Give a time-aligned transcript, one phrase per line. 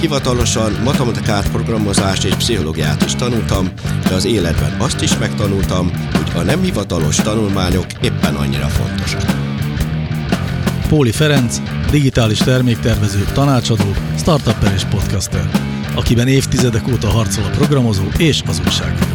[0.00, 3.68] hivatalosan matematikát, programozást és pszichológiát is tanultam,
[4.08, 9.22] de az életben azt is megtanultam, hogy a nem hivatalos tanulmányok éppen annyira fontosak.
[10.88, 15.50] Póli Ferenc, digitális terméktervező, tanácsadó, startupper és podcaster,
[15.94, 19.14] akiben évtizedek óta harcol a programozó és az újságíró.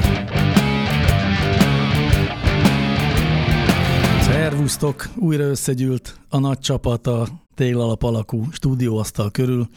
[4.21, 5.09] Szervusztok!
[5.15, 9.67] Újra összegyűlt a nagy csapat a téglalap alakú stúdióasztal körül,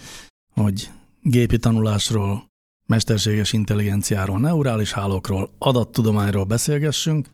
[0.61, 0.91] hogy
[1.23, 2.47] gépi tanulásról,
[2.87, 7.31] mesterséges intelligenciáról, neurális hálókról, adattudományról beszélgessünk,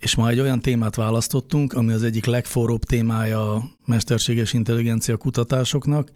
[0.00, 6.12] és ma egy olyan témát választottunk, ami az egyik legforróbb témája a mesterséges intelligencia kutatásoknak,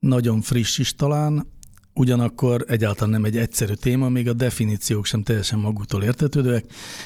[0.00, 1.46] nagyon friss is talán,
[1.94, 6.64] ugyanakkor egyáltalán nem egy egyszerű téma, még a definíciók sem teljesen maguktól értetődőek.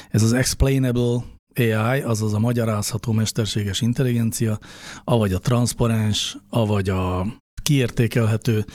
[0.09, 1.23] Ez az explainable
[1.55, 4.59] AI, azaz a magyarázható mesterséges intelligencia,
[5.03, 7.25] avagy a transzparens, avagy a
[7.69, 8.65] kiértékelhető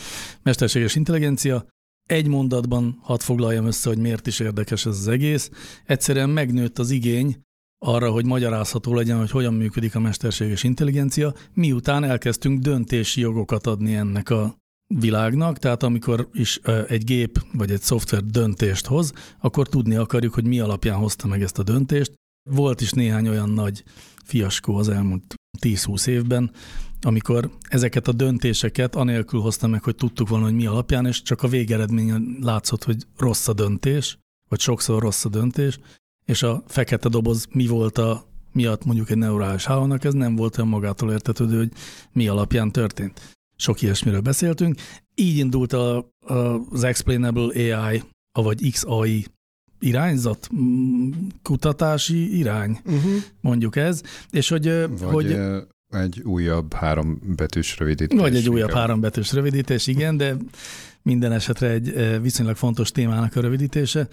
[0.43, 1.67] mesterséges intelligencia.
[2.09, 5.51] Egy mondatban hadd foglaljam össze, hogy miért is érdekes ez az egész.
[5.85, 7.41] Egyszerűen megnőtt az igény
[7.79, 13.95] arra, hogy magyarázható legyen, hogy hogyan működik a mesterséges intelligencia, miután elkezdtünk döntési jogokat adni
[13.95, 14.57] ennek a
[14.95, 20.47] világnak, tehát amikor is egy gép vagy egy szoftver döntést hoz, akkor tudni akarjuk, hogy
[20.47, 22.13] mi alapján hozta meg ezt a döntést.
[22.51, 23.85] Volt is néhány olyan nagy
[24.25, 26.51] fiaskó az elmúlt 10-20 évben,
[27.05, 31.43] amikor ezeket a döntéseket anélkül hozta meg, hogy tudtuk volna, hogy mi alapján, és csak
[31.43, 35.79] a végeredményen látszott, hogy rossz a döntés, vagy sokszor rossz a döntés,
[36.25, 40.59] és a fekete doboz mi volt a miatt mondjuk egy neurális hálónak, ez nem volt
[40.59, 41.73] olyan magától értetődő, hogy
[42.13, 43.37] mi alapján történt.
[43.57, 44.81] Sok ilyesmiről beszéltünk.
[45.15, 46.35] Így indult a, a,
[46.71, 49.27] az Explainable AI, vagy XAI
[49.79, 50.51] irányzat,
[51.43, 53.13] kutatási irány, uh-huh.
[53.41, 54.65] mondjuk ez, és hogy...
[54.99, 55.37] Vagy hogy
[55.95, 58.21] egy újabb három betűs rövidítés.
[58.21, 60.37] Vagy egy újabb három betűs rövidítés, igen, de
[61.03, 64.09] minden esetre egy viszonylag fontos témának a rövidítése.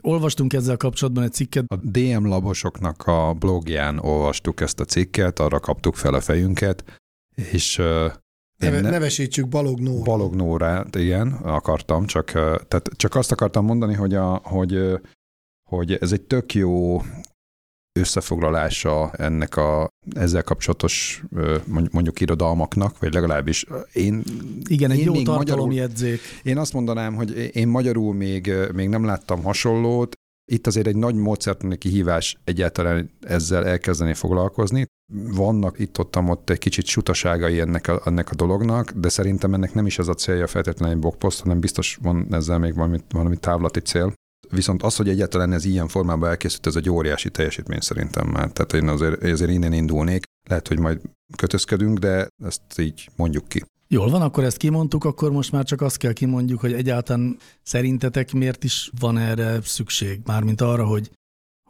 [0.00, 1.64] Olvastunk ezzel kapcsolatban egy cikket.
[1.68, 6.84] A DM labosoknak a blogján olvastuk ezt a cikket, arra kaptuk fel a fejünket,
[7.34, 7.80] és
[8.56, 10.02] Neve, ne, nevesítsük Balog Nóra.
[10.02, 15.00] Balog Nóra, igen, akartam, csak, tehát csak azt akartam mondani, hogy, a, hogy,
[15.68, 17.02] hogy ez egy tök jó
[17.96, 21.22] összefoglalása ennek a ezzel kapcsolatos
[21.90, 24.22] mondjuk irodalmaknak, vagy legalábbis én...
[24.68, 26.20] Igen, egy én jó tartalomjegyzék.
[26.42, 30.14] Én azt mondanám, hogy én magyarul még, még nem láttam hasonlót,
[30.52, 34.86] itt azért egy nagy módszertani kihívás egyáltalán ezzel elkezdeni foglalkozni.
[35.12, 39.86] Vannak itt-ott ott egy kicsit sutaságai ennek a, ennek a dolognak, de szerintem ennek nem
[39.86, 43.80] is az a célja feltétlenül egy blogpost, hanem biztos van ezzel még valami, valami távlati
[43.80, 44.12] cél.
[44.50, 48.50] Viszont az, hogy egyáltalán ez ilyen formában elkészült, ez egy óriási teljesítmény szerintem már.
[48.50, 50.22] Tehát én azért, azért innen indulnék.
[50.48, 51.00] Lehet, hogy majd
[51.36, 53.64] kötözködünk, de ezt így mondjuk ki.
[53.88, 58.32] Jól van, akkor ezt kimondtuk, akkor most már csak azt kell kimondjuk, hogy egyáltalán szerintetek
[58.32, 60.20] miért is van erre szükség?
[60.24, 61.10] Mármint arra, hogy,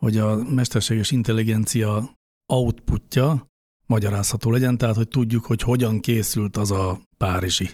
[0.01, 2.11] hogy a mesterséges intelligencia
[2.53, 3.47] outputja
[3.87, 7.71] magyarázható legyen, tehát hogy tudjuk, hogy hogyan készült az a párizsi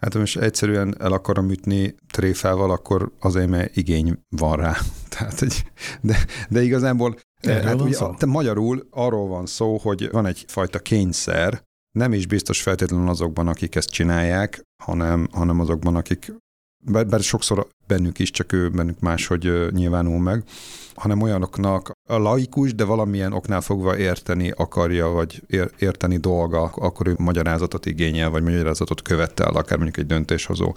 [0.00, 4.76] Hát most egyszerűen el akarom ütni tréfával, akkor azért, mert igény van rá.
[5.18, 5.64] Tehát, hogy,
[6.00, 6.16] de,
[6.48, 11.62] de igazából hát ugye, te magyarul arról van szó, hogy van egyfajta kényszer,
[11.98, 16.32] nem is biztos feltétlenül azokban, akik ezt csinálják, hanem, hanem azokban, akik
[16.84, 20.42] bár, bár sokszor bennük is, csak ő bennük máshogy nyilvánul meg,
[20.94, 25.42] hanem olyanoknak a laikus, de valamilyen oknál fogva érteni akarja, vagy
[25.78, 30.72] érteni dolga, akkor ő magyarázatot igényel, vagy magyarázatot követel, akár mondjuk egy döntéshozó.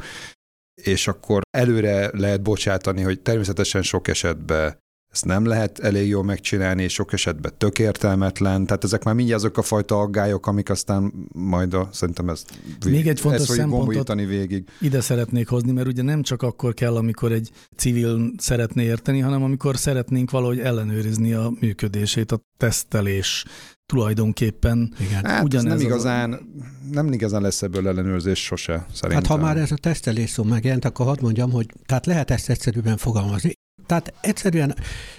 [0.81, 4.80] És akkor előre lehet bocsátani, hogy természetesen sok esetben
[5.11, 8.65] ezt nem lehet elég jól megcsinálni, és sok esetben tök értelmetlen.
[8.65, 13.07] Tehát ezek már mindjárt azok a fajta aggályok, amik aztán majd a, szerintem ezt Még
[13.07, 14.69] egy fontos szempontot végig.
[14.81, 19.43] ide szeretnék hozni, mert ugye nem csak akkor kell, amikor egy civil szeretné érteni, hanem
[19.43, 23.45] amikor szeretnénk valahogy ellenőrizni a működését, a tesztelés
[23.85, 24.93] tulajdonképpen.
[24.99, 25.25] Igen.
[25.25, 26.39] Hát ugyanez nem igazán, a...
[26.91, 29.11] nem igazán lesz ebből ellenőrzés sose, szerintem.
[29.11, 32.49] Hát ha már ez a tesztelés szó megjelent, akkor hadd mondjam, hogy tehát lehet ezt
[32.49, 33.53] egyszerűen fogalmazni.
[33.91, 34.75] Tehát egyszerűen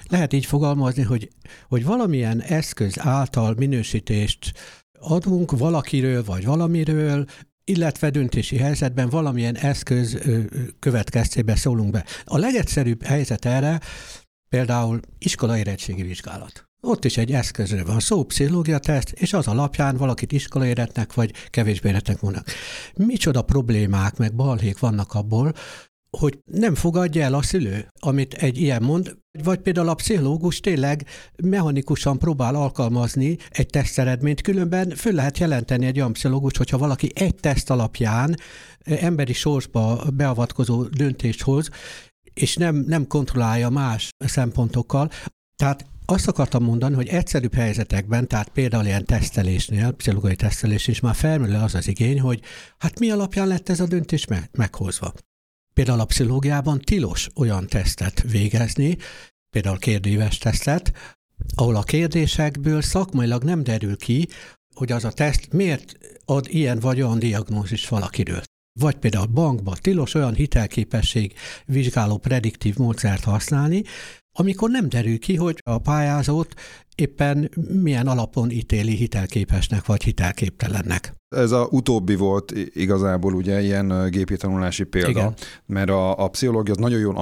[0.09, 1.29] lehet így fogalmazni, hogy,
[1.69, 4.53] hogy valamilyen eszköz által minősítést
[4.93, 7.25] adunk valakiről vagy valamiről,
[7.65, 10.19] illetve döntési helyzetben valamilyen eszköz
[10.79, 12.05] következtében szólunk be.
[12.25, 13.81] A legegyszerűbb helyzet erre,
[14.49, 16.69] Például iskolai érettségi vizsgálat.
[16.81, 21.33] Ott is egy eszközről van szó, pszichológia teszt, és az alapján valakit iskolai éretnek vagy
[21.51, 22.47] kevésbé éretnek mondnak.
[22.95, 25.53] Micsoda problémák meg balhék vannak abból,
[26.19, 31.07] hogy nem fogadja el a szülő, amit egy ilyen mond, vagy például a pszichológus tényleg
[31.43, 37.35] mechanikusan próbál alkalmazni egy teszteredményt, különben föl lehet jelenteni egy olyan pszichológus, hogyha valaki egy
[37.35, 38.37] teszt alapján
[38.85, 41.69] emberi sorsba beavatkozó döntést hoz,
[42.35, 45.11] és nem, nem kontrollálja más szempontokkal.
[45.57, 51.15] Tehát azt akartam mondani, hogy egyszerűbb helyzetekben, tehát például ilyen tesztelésnél, pszichológiai tesztelés is már
[51.15, 52.41] felmerül az az igény, hogy
[52.79, 55.13] hát mi alapján lett ez a döntés meghozva.
[55.75, 58.97] Például a pszichológiában tilos olyan tesztet végezni,
[59.51, 60.93] például kérdéves tesztet,
[61.55, 64.29] ahol a kérdésekből szakmailag nem derül ki,
[64.75, 68.43] hogy az a teszt miért ad ilyen vagy olyan diagnózis valakiről.
[68.81, 71.35] Vagy például bankban tilos olyan hitelképesség
[71.67, 73.83] vizsgáló prediktív módszert használni,
[74.39, 76.55] amikor nem derül ki, hogy a pályázót
[76.95, 77.51] éppen
[77.83, 81.15] milyen alapon ítéli hitelképesnek vagy hitelképtelennek.
[81.33, 85.35] Ez a utóbbi volt igazából ugye ilyen gépi tanulási példa, Igen.
[85.67, 87.13] mert a, a pszichológia az nagyon jó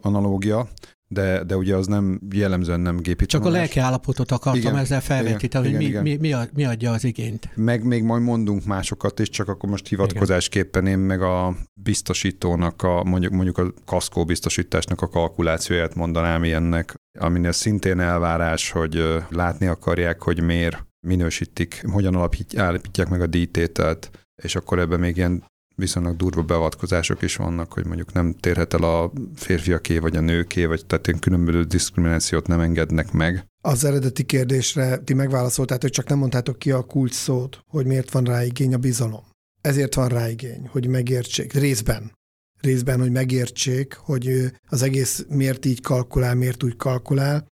[0.00, 0.68] analógia,
[1.08, 3.60] de, de ugye az nem jellemzően nem gépi Csak tanulás.
[3.60, 6.02] a lelki állapotot akartam igen, ezzel felvetíteni, hogy mi, igen.
[6.02, 7.50] Mi, mi, mi adja az igényt.
[7.54, 13.04] Meg még majd mondunk másokat is, csak akkor most hivatkozásképpen én meg a biztosítónak, a,
[13.04, 20.22] mondjuk, mondjuk a kaszkó biztosításnak a kalkulációját mondanám ilyennek, aminél szintén elvárás, hogy látni akarják,
[20.22, 24.10] hogy miért minősítik, hogyan alapítják meg a díjtételt,
[24.42, 25.44] és akkor ebben még ilyen
[25.76, 30.64] viszonylag durva beavatkozások is vannak, hogy mondjuk nem térhet el a férfiaké vagy a nőké,
[30.64, 33.46] vagy tehát ilyen különböző diszkriminációt nem engednek meg.
[33.62, 38.24] Az eredeti kérdésre ti megválaszoltátok, csak nem mondtátok ki a kulcs szót, hogy miért van
[38.24, 39.24] rá igény a bizalom.
[39.60, 42.12] Ezért van rá igény, hogy megértsék, részben.
[42.60, 47.46] Részben, hogy megértsék, hogy az egész miért így kalkulál, miért úgy kalkulál.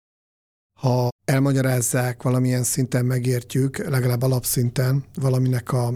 [0.81, 5.95] Ha elmagyarázzák, valamilyen szinten megértjük, legalább alapszinten valaminek a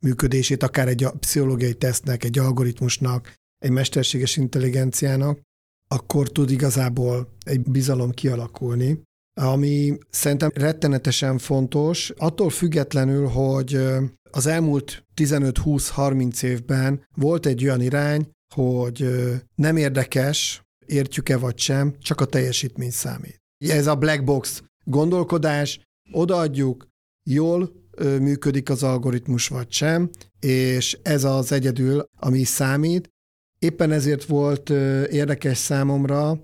[0.00, 5.40] működését, akár egy pszichológiai tesztnek, egy algoritmusnak, egy mesterséges intelligenciának,
[5.88, 9.02] akkor tud igazából egy bizalom kialakulni,
[9.40, 13.80] ami szerintem rettenetesen fontos, attól függetlenül, hogy
[14.30, 19.08] az elmúlt 15-20-30 évben volt egy olyan irány, hogy
[19.54, 23.43] nem érdekes, értjük-e vagy sem, csak a teljesítmény számít.
[23.70, 25.80] Ez a black box gondolkodás,
[26.12, 26.86] odaadjuk,
[27.30, 33.08] jól működik az algoritmus vagy sem, és ez az egyedül, ami számít.
[33.58, 34.70] Éppen ezért volt
[35.10, 36.42] érdekes számomra,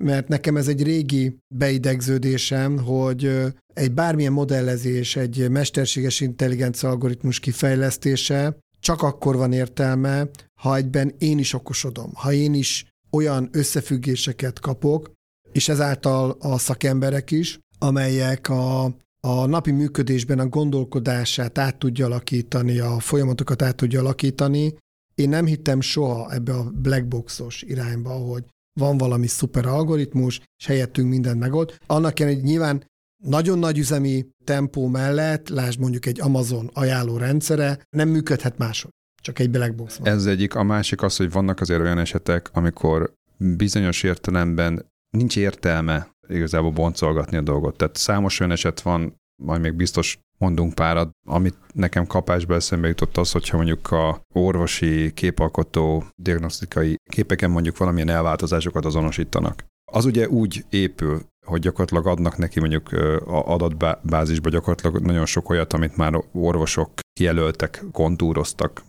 [0.00, 8.56] mert nekem ez egy régi beidegződésem, hogy egy bármilyen modellezés, egy mesterséges intelligencia algoritmus kifejlesztése
[8.80, 10.28] csak akkor van értelme,
[10.60, 15.12] ha egyben én is okosodom, ha én is olyan összefüggéseket kapok,
[15.52, 18.94] és ezáltal a szakemberek is, amelyek a
[19.26, 24.74] a napi működésben a gondolkodását át tudja alakítani, a folyamatokat át tudja alakítani.
[25.14, 28.44] Én nem hittem soha ebbe a blackboxos irányba, hogy
[28.80, 31.74] van valami szuper algoritmus, és helyettünk mindent megold.
[31.86, 32.84] Annak egy nyilván
[33.24, 38.90] nagyon nagy üzemi tempó mellett, lásd mondjuk egy Amazon ajánló rendszere, nem működhet máshogy.
[39.22, 40.08] Csak egy blackbox van.
[40.08, 40.54] Ez egyik.
[40.54, 47.36] A másik az, hogy vannak azért olyan esetek, amikor bizonyos értelemben nincs értelme igazából boncolgatni
[47.36, 47.76] a dolgot.
[47.76, 53.16] Tehát számos olyan eset van, majd még biztos mondunk párat, amit nekem kapásba eszembe jutott
[53.16, 59.64] az, hogyha mondjuk a orvosi képalkotó diagnosztikai képeken mondjuk valamilyen elváltozásokat azonosítanak.
[59.92, 62.92] Az ugye úgy épül, hogy gyakorlatilag adnak neki mondjuk
[63.26, 68.82] adatbázisba gyakorlatilag nagyon sok olyat, amit már orvosok kijelöltek, kontúroztak,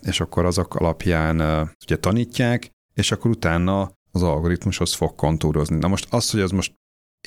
[0.00, 1.40] és akkor azok alapján
[1.84, 5.76] ugye tanítják, és akkor utána az algoritmushoz fog kontúrozni.
[5.76, 6.74] Na most az, hogy ez most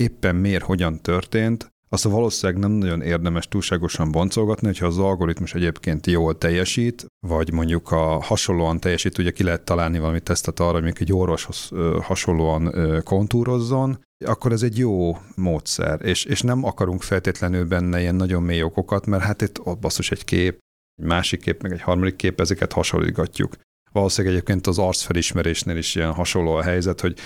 [0.02, 6.08] éppen miért, hogyan történt, azt valószínűleg nem nagyon érdemes túlságosan boncolgatni, hogyha az algoritmus egyébként
[6.08, 10.94] jól teljesít, vagy mondjuk a hasonlóan teljesít, ugye ki lehet találni valami tesztet arra, hogy
[11.00, 11.70] egy orvoshoz
[12.02, 12.74] hasonlóan
[13.04, 18.63] kontúrozzon, akkor ez egy jó módszer, és, és nem akarunk feltétlenül benne ilyen nagyon mély
[18.63, 20.60] okokat, mert hát itt ott basszus egy kép,
[21.02, 23.56] egy másik kép, meg egy harmadik kép, ezeket hasonlítgatjuk.
[23.94, 27.18] Valószínűleg egyébként az arcfelismerésnél is ilyen hasonló a helyzet, hogy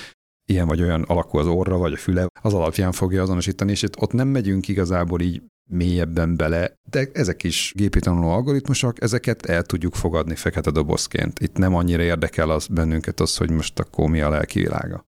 [0.50, 4.02] ilyen vagy olyan alakú az orra, vagy a füle, az alapján fogja azonosítani, és itt
[4.02, 9.64] ott nem megyünk igazából így mélyebben bele, de ezek is gépi tanuló algoritmusok, ezeket el
[9.64, 11.40] tudjuk fogadni fekete dobozként.
[11.40, 15.07] Itt nem annyira érdekel az bennünket az, hogy most akkor mi a lelki világa.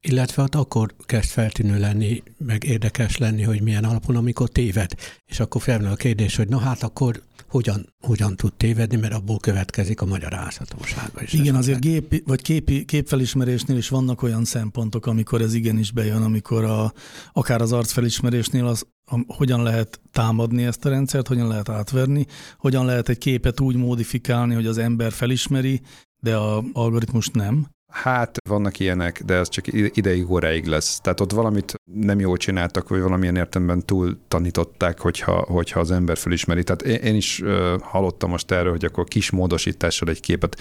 [0.00, 4.94] Illetve ott akkor kezd feltűnő lenni, meg érdekes lenni, hogy milyen alapon, amikor téved.
[5.26, 9.38] És akkor felmerül a kérdés, hogy na hát akkor hogyan, hogyan tud tévedni, mert abból
[9.38, 11.22] következik a magyarázhatósága.
[11.22, 16.22] Is Igen, azért gép, vagy képi, képfelismerésnél is vannak olyan szempontok, amikor ez igenis bejön,
[16.22, 16.92] amikor a,
[17.32, 22.26] akár az arcfelismerésnél az, a, hogyan lehet támadni ezt a rendszert, hogyan lehet átverni,
[22.58, 25.80] hogyan lehet egy képet úgy modifikálni, hogy az ember felismeri,
[26.22, 27.66] de a algoritmus nem.
[27.90, 31.00] Hát vannak ilyenek, de ez csak ideig óráig lesz.
[31.00, 36.16] Tehát ott valamit nem jól csináltak, vagy valamilyen értelemben túl tanították, hogyha, hogyha az ember
[36.16, 36.64] felismeri.
[36.64, 40.56] Tehát én, én is uh, hallottam most erről, hogy akkor kis módosítással egy képet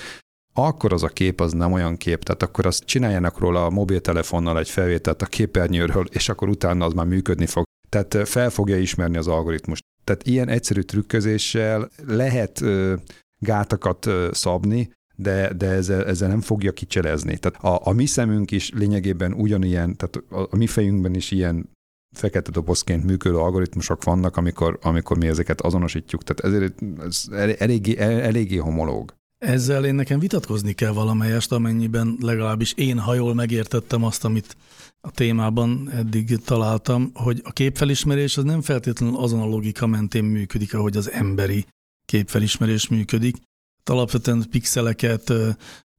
[0.54, 4.60] akkor az a kép az nem olyan kép, tehát akkor azt csináljanak róla a mobiltelefonnal
[4.60, 7.64] egy felvételt a képernyőről, és akkor utána az már működni fog.
[7.90, 9.80] Tehát fel fogja ismerni az algoritmus.
[10.04, 12.96] Tehát ilyen egyszerű trükközéssel lehet ö,
[13.40, 17.38] gátakat ö, szabni, de, de ezzel, ezzel nem fogja kicselezni.
[17.38, 21.70] Tehát a, a mi szemünk is lényegében ugyanilyen, tehát a, a mi fejünkben is ilyen
[22.16, 26.24] fekete dobozként működő algoritmusok vannak, amikor, amikor mi ezeket azonosítjuk.
[26.24, 27.26] Tehát ezért ez
[27.58, 29.14] eléggé, eléggé homológ.
[29.38, 34.58] Ezzel én nekem vitatkozni kell valamelyest, amennyiben legalábbis én, ha jól megértettem azt, amit
[35.02, 40.74] a témában eddig találtam, hogy a képfelismerés az nem feltétlenül azon a logika mentén működik,
[40.74, 41.66] ahogy az emberi
[42.06, 43.36] képfelismerés működik,
[43.84, 45.34] alapvetően pixeleket,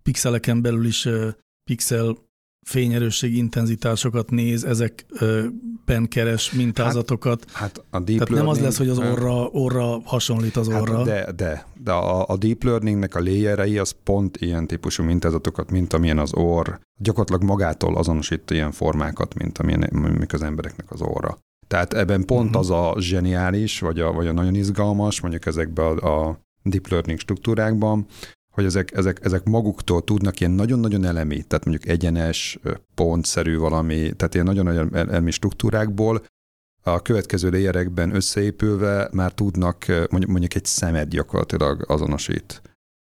[0.02, 1.08] pixeleken belül is
[1.64, 2.16] pixel
[2.66, 7.44] fényerősség intenzitásokat néz, ezekben keres mintázatokat.
[7.52, 10.80] Hát, hát a deep Tehát nem az lesz, hogy az orra, orra hasonlít az hát
[10.80, 10.96] orra.
[10.96, 15.70] Hát de, de, de a, a deep learningnek a léjerei az pont ilyen típusú mintázatokat,
[15.70, 16.68] mint amilyen az orr.
[17.00, 21.38] Gyakorlatilag magától azonosít ilyen formákat, mint amilyen mik az embereknek az orra.
[21.66, 22.60] Tehát ebben pont uh-huh.
[22.60, 27.18] az a zseniális, vagy a, vagy a nagyon izgalmas, mondjuk ezekben a, a deep learning
[27.18, 28.06] struktúrákban,
[28.50, 32.58] hogy ezek, ezek, ezek maguktól tudnak ilyen nagyon-nagyon elemi, tehát mondjuk egyenes,
[32.94, 36.22] pontszerű valami, tehát ilyen nagyon-nagyon elemi struktúrákból
[36.82, 42.62] a következő léjerekben összeépülve már tudnak mondjuk, mondjuk egy szemet gyakorlatilag azonosít.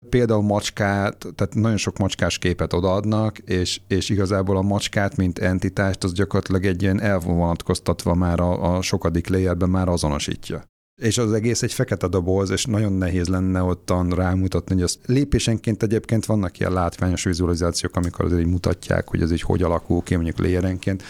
[0.09, 6.03] Például macskát, tehát nagyon sok macskás képet odaadnak, és, és igazából a macskát, mint entitást,
[6.03, 10.68] az gyakorlatilag egy ilyen elvonatkoztatva már a, a sokadik léjerben már azonosítja
[10.99, 15.83] és az egész egy fekete doboz, és nagyon nehéz lenne ottan rámutatni, hogy az lépésenként
[15.83, 20.15] egyébként vannak ilyen látványos vizualizációk, amikor azért így mutatják, hogy ez így hogy alakul ki,
[20.15, 21.03] mondjuk léjerenként,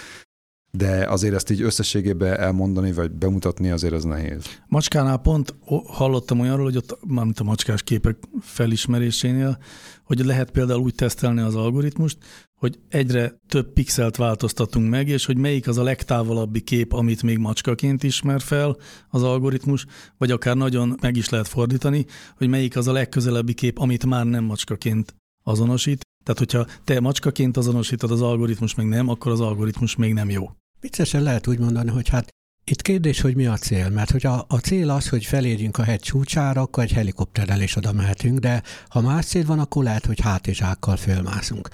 [0.72, 4.43] de azért ezt így összességében elmondani, vagy bemutatni azért az nehéz.
[4.67, 5.55] Macskánál pont
[5.86, 9.58] hallottam olyanról, hogy ott, mármint a macskás képek felismerésénél,
[10.03, 12.17] hogy lehet például úgy tesztelni az algoritmust,
[12.60, 17.38] hogy egyre több pixelt változtatunk meg, és hogy melyik az a legtávolabbi kép, amit még
[17.38, 18.78] macskaként ismer fel
[19.10, 19.86] az algoritmus,
[20.18, 22.06] vagy akár nagyon meg is lehet fordítani,
[22.38, 26.01] hogy melyik az a legközelebbi kép, amit már nem macskaként azonosít.
[26.24, 30.50] Tehát, hogyha te macskaként azonosítod az algoritmus, még nem, akkor az algoritmus még nem jó.
[30.80, 32.30] Viccesen lehet úgy mondani, hogy hát
[32.63, 35.84] itt kérdés, hogy mi a cél, mert hogy a, a cél az, hogy felérjünk a
[35.84, 40.06] hegy csúcsára, akkor egy helikopterrel is oda mehetünk, de ha más cél van, akkor lehet,
[40.06, 41.70] hogy hátizsákkal fölmászunk.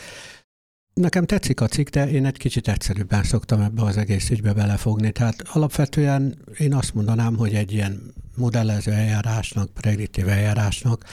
[1.02, 5.12] Nekem tetszik a cikk, de én egy kicsit egyszerűbben szoktam ebbe az egész ügybe belefogni.
[5.12, 11.04] Tehát alapvetően én azt mondanám, hogy egy ilyen modellező eljárásnak, prediktív eljárásnak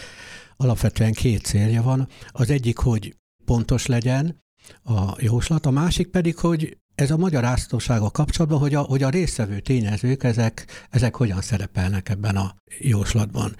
[0.56, 2.08] alapvetően két célja van.
[2.28, 4.42] Az egyik, hogy pontos legyen
[4.82, 9.60] a jóslat, a másik pedig, hogy ez a magyarázhatósága kapcsolatban, hogy a, hogy a résztvevő
[9.60, 13.56] tényezők, ezek, ezek hogyan szerepelnek ebben a jóslatban.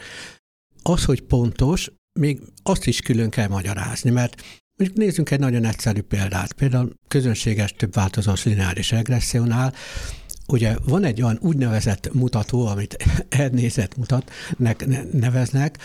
[0.82, 4.42] Az, hogy pontos, még azt is külön kell magyarázni, mert
[4.76, 6.52] Mondjuk nézzünk egy nagyon egyszerű példát.
[6.52, 9.74] Például közönséges több változós lineáris regressziónál
[10.48, 12.96] ugye van egy olyan úgynevezett mutató, amit
[13.28, 15.78] elnézett mutatnek neveznek,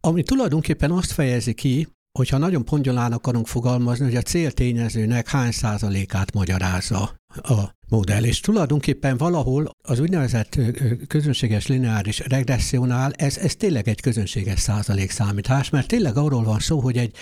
[0.00, 1.88] ami tulajdonképpen azt fejezi ki,
[2.18, 8.24] hogyha nagyon pongyolán akarunk fogalmazni, hogy a céltényezőnek hány százalékát magyarázza a modell.
[8.24, 10.58] És tulajdonképpen valahol az úgynevezett
[11.06, 16.80] közönséges lineáris regressziónál ez, ez tényleg egy közönséges százalék számítás, mert tényleg arról van szó,
[16.80, 17.16] hogy egy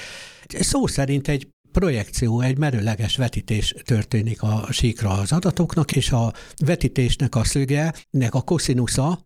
[0.46, 6.32] szó szerint egy projekció, egy merőleges vetítés történik a síkra az adatoknak, és a
[6.64, 9.20] vetítésnek a szöge, nek a koszinusza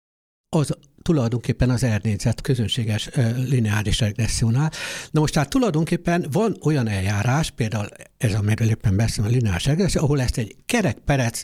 [0.48, 3.10] az tulajdonképpen az ernényzet közönséges
[3.48, 4.70] lineáris regressziónál.
[5.10, 10.02] Na most tehát tulajdonképpen van olyan eljárás, például ez, amiről éppen beszélem, a lineáris regresszió,
[10.02, 11.42] ahol ezt egy kerekperec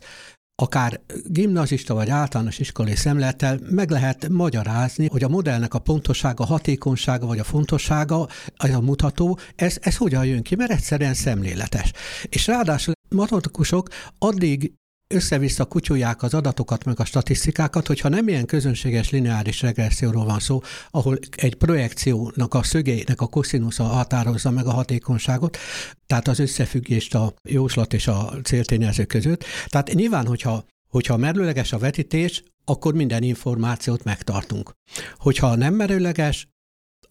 [0.63, 7.27] akár gimnazista vagy általános iskolai szemlettel meg lehet magyarázni, hogy a modellnek a pontossága, hatékonysága
[7.27, 11.93] vagy a fontossága, az a mutató, ez, ez hogyan jön ki, mert egyszerűen szemléletes.
[12.29, 13.89] És ráadásul matematikusok
[14.19, 14.73] addig
[15.13, 20.63] össze-vissza kutyulják az adatokat, meg a statisztikákat, hogyha nem ilyen közönséges lineáris regresszióról van szó,
[20.91, 25.59] ahol egy projekciónak a szögeinek a koszínusza határozza meg a hatékonyságot,
[26.07, 29.45] tehát az összefüggést a jóslat és a céltényező között.
[29.67, 34.73] Tehát nyilván, hogyha Hogyha merőleges a vetítés, akkor minden információt megtartunk.
[35.17, 36.49] Hogyha nem merőleges,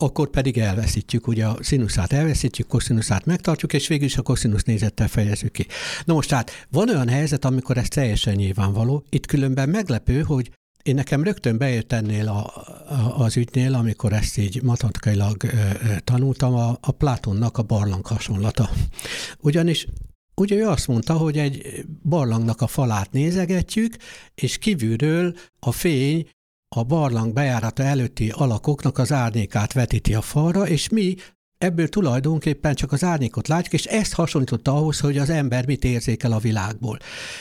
[0.01, 5.07] akkor pedig elveszítjük, ugye a színuszát elveszítjük, koszinuszát megtartjuk, és végül is a koszinusz nézettel
[5.07, 5.65] fejezzük ki.
[6.05, 10.51] Na most tehát van olyan helyzet, amikor ez teljesen nyilvánvaló, itt különben meglepő, hogy
[10.83, 12.45] én nekem rögtön bejött ennél a,
[12.89, 15.37] a, az ügynél, amikor ezt így matematikailag
[16.03, 18.69] tanultam, a, a Platonnak a barlang hasonlata.
[19.39, 19.87] Ugyanis
[20.35, 23.95] Ugye ő azt mondta, hogy egy barlangnak a falát nézegetjük,
[24.35, 26.29] és kívülről a fény
[26.75, 31.15] a barlang bejárata előtti alakoknak az árnyékát vetíti a falra, és mi
[31.57, 36.31] ebből tulajdonképpen csak az árnyékot látjuk, és ezt hasonlította ahhoz, hogy az ember mit érzékel
[36.31, 36.97] a világból.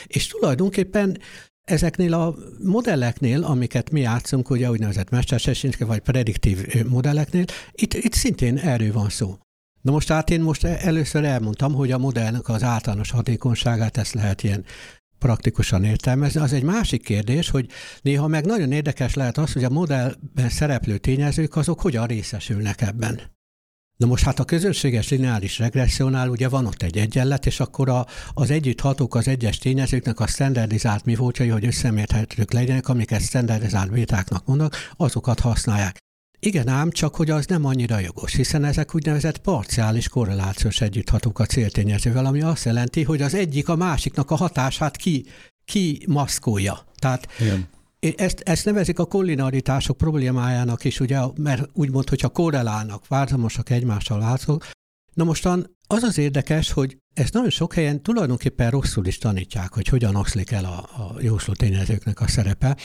[0.07, 1.17] És tulajdonképpen
[1.61, 8.57] ezeknél a modelleknél, amiket mi játszunk, ugye úgynevezett mesterségesítve vagy prediktív modelleknél, itt, itt szintén
[8.57, 9.37] erről van szó.
[9.81, 14.43] Na most hát én most először elmondtam, hogy a modellnek az általános hatékonyságát ezt lehet
[14.43, 14.65] ilyen
[15.21, 16.39] praktikusan értelmezni.
[16.39, 17.65] Az egy másik kérdés, hogy
[18.01, 23.19] néha meg nagyon érdekes lehet az, hogy a modellben szereplő tényezők azok hogyan részesülnek ebben.
[23.97, 28.05] Na most hát a közönséges lineáris regressziónál ugye van ott egy egyenlet, és akkor a,
[28.33, 34.45] az együtthatók az egyes tényezőknek a standardizált mi voltjai, hogy összemérhetők legyenek, amiket standardizált bétáknak
[34.45, 35.97] mondnak, azokat használják.
[36.43, 41.45] Igen ám, csak hogy az nem annyira jogos, hiszen ezek úgynevezett parciális korrelációs együtthatók a
[41.45, 45.25] céltényezővel, ami azt jelenti, hogy az egyik a másiknak a hatását ki,
[45.65, 46.85] ki maszkolja.
[46.95, 47.67] Tehát Igen.
[48.17, 54.67] Ezt, ezt nevezik a kollinaritások problémájának is, ugye, mert úgymond, hogyha korrelálnak, várzamosak egymással látszók.
[55.13, 59.87] Na mostan az az érdekes, hogy ezt nagyon sok helyen tulajdonképpen rosszul is tanítják, hogy
[59.87, 62.77] hogyan oszlik el a, a jósló tényezőknek a szerepe,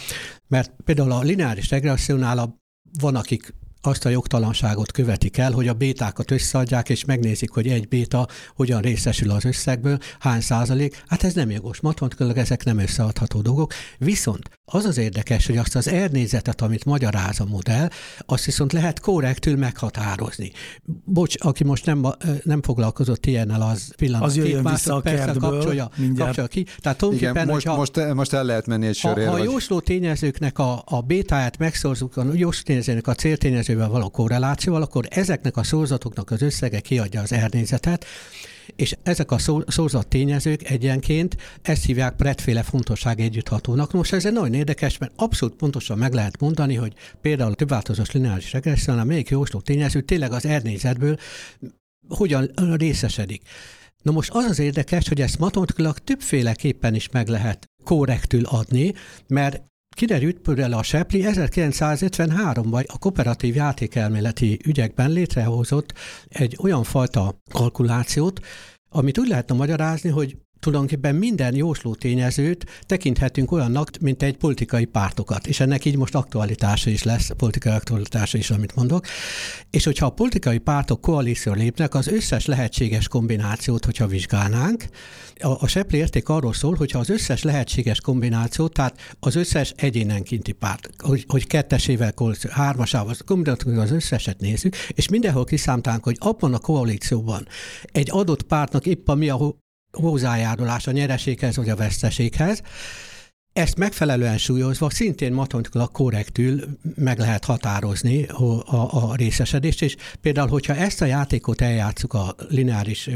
[0.46, 2.64] mert például a lineáris regressziónál a
[3.00, 3.54] van, akik
[3.86, 8.80] azt a jogtalanságot követik el, hogy a bétákat összeadják, és megnézik, hogy egy béta hogyan
[8.80, 11.02] részesül az összegből, hány százalék.
[11.06, 11.80] Hát ez nem jogos.
[11.80, 13.72] Matematikailag ezek nem összeadható dolgok.
[13.98, 17.88] Viszont az az érdekes, hogy azt az ernészetet, amit magyaráz a modell,
[18.26, 20.52] azt viszont lehet korrektül meghatározni.
[21.04, 22.06] Bocs, aki most nem,
[22.42, 24.26] nem foglalkozott ilyennel, az pillanat.
[24.26, 26.66] Az jöjjön vissza a kertből, kapcsolja, kapcsolja ki.
[26.78, 29.28] Tehát Igen, most, hogyha, most, most el lehet menni egy sörért.
[29.28, 34.08] Ha, ha a jósló tényezőknek a, a bétáját megszorzunk, a jósló tényezőnek a céltényezővel való
[34.08, 38.04] korrelációval, akkor ezeknek a szorzatoknak az összege kiadja az ernészetet,
[38.76, 43.92] és ezek a szózat tényezők egyenként ezt hívják pretféle fontosság együtthatónak.
[43.92, 48.10] Most ez egy nagyon érdekes, mert abszolút pontosan meg lehet mondani, hogy például a többváltozós
[48.10, 51.18] lineáris regressziónál melyik jósló tényező tényleg az ernészetből
[52.08, 53.42] hogyan részesedik.
[54.02, 58.92] Na most az az érdekes, hogy ezt matematikailag többféleképpen is meg lehet korrektül adni,
[59.26, 59.62] mert
[59.96, 65.92] Kiderült például a Sepli 1953-ban a kooperatív játékelméleti ügyekben létrehozott
[66.28, 68.40] egy olyan fajta kalkulációt,
[68.88, 75.46] amit úgy lehetne magyarázni, hogy tulajdonképpen minden jósló tényezőt tekinthetünk olyannak, mint egy politikai pártokat,
[75.46, 79.06] és ennek így most aktualitása is lesz, politikai aktualitása is, amit mondok.
[79.70, 84.84] És hogyha a politikai pártok koalíció lépnek, az összes lehetséges kombinációt, hogyha vizsgálnánk,
[85.40, 90.52] a, a Sepli érték arról szól, hogyha az összes lehetséges kombinációt, tehát az összes egyénenkinti
[90.52, 92.12] párt, hogy, hogy kettesével,
[92.50, 97.46] hármasával, kombináltuk az összeset nézzük, és mindenhol kiszámtálunk, hogy abban a koalícióban
[97.92, 99.64] egy adott pártnak épp mi a
[100.00, 102.62] hozzájárulás a nyereséghez vagy a veszteséghez.
[103.52, 110.74] Ezt megfelelően súlyozva szintén matematikailag korrektül meg lehet határozni a, a, részesedést, és például, hogyha
[110.74, 113.10] ezt a játékot eljátszuk a lineáris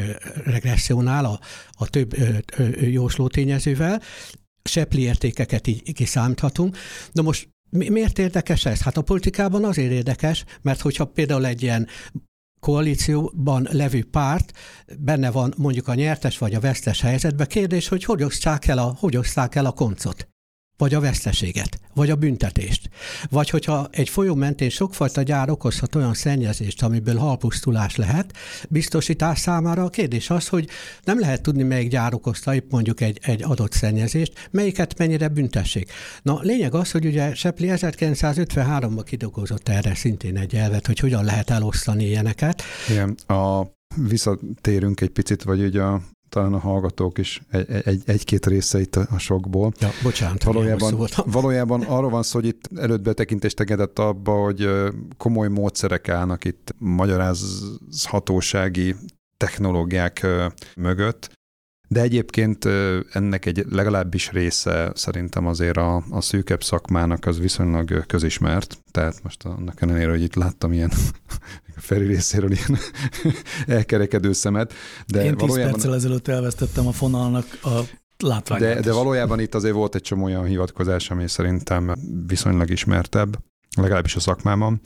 [0.44, 1.40] regressziónál, a,
[1.70, 2.16] a több
[2.80, 4.02] jósló tényezővel,
[4.62, 6.76] sepli értékeket így kiszámíthatunk.
[7.12, 8.80] Na most Miért érdekes ez?
[8.80, 11.88] Hát a politikában azért érdekes, mert hogyha például egy ilyen
[12.60, 14.52] koalícióban levő párt
[14.98, 17.46] benne van mondjuk a nyertes vagy a vesztes helyzetben.
[17.46, 20.28] Kérdés, hogy hogy osztják el a, hogy osztják el a koncot?
[20.80, 22.90] Vagy a veszteséget, vagy a büntetést.
[23.30, 28.36] Vagy hogyha egy folyó mentén sokfajta gyár okozhat olyan szennyezést, amiből halpusztulás lehet,
[28.68, 30.68] biztosítás számára a kérdés az, hogy
[31.04, 35.92] nem lehet tudni, melyik gyár okozta épp mondjuk egy, egy adott szennyezést, melyiket mennyire büntessék.
[36.22, 41.50] Na, lényeg az, hogy ugye Sepli 1953-ban kidolgozott erre szintén egy elvet, hogy hogyan lehet
[41.50, 42.62] elosztani ilyeneket.
[42.88, 43.66] Igen, a
[44.08, 48.96] visszatérünk egy picit, vagy ugye a talán a hallgatók is egy, egy, egy-két része itt
[48.96, 49.72] a sokból.
[49.78, 50.42] Ja, bocsánat.
[50.42, 54.68] Valójában, valójában arról van szó, hogy itt előtt betekintést tegedett abba, hogy
[55.16, 58.96] komoly módszerek állnak itt magyarázhatósági
[59.36, 60.26] technológiák
[60.76, 61.38] mögött,
[61.92, 62.64] De egyébként
[63.12, 68.78] ennek egy legalábbis része szerintem azért a, a szűkebb szakmának az viszonylag közismert.
[68.90, 70.90] Tehát most annak ellenére, hogy itt láttam ilyen
[71.76, 72.78] a Feri részéről ilyen
[73.78, 74.72] elkerekedő szemet.
[75.06, 75.72] De Én 10 valójában...
[75.72, 77.80] perccel ezelőtt elvesztettem a fonalnak a
[78.18, 81.94] látványát de, de valójában itt azért volt egy csomó olyan hivatkozás, ami szerintem
[82.26, 83.38] viszonylag ismertebb,
[83.76, 84.80] legalábbis a szakmában.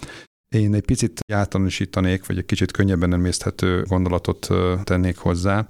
[0.49, 4.49] Én egy picit általánosítanék, vagy egy kicsit könnyebben emészthető gondolatot
[4.85, 5.67] tennék hozzá.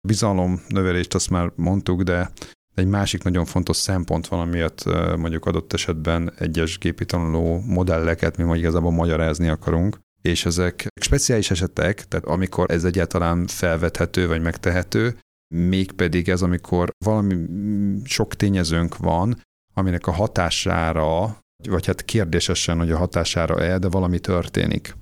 [0.00, 2.30] Bizalom növelést azt már mondtuk, de
[2.74, 4.84] egy másik nagyon fontos szempont van, amiatt
[5.16, 11.50] mondjuk adott esetben egyes gépi tanuló modelleket mi majd igazából magyarázni akarunk, és ezek speciális
[11.50, 15.18] esetek, tehát amikor ez egyáltalán felvethető vagy megtehető,
[15.54, 19.42] mégpedig ez, amikor valami mm, sok tényezőnk van,
[19.74, 24.94] aminek a hatására, vagy hát kérdésesen, hogy a hatására-e, de valami történik.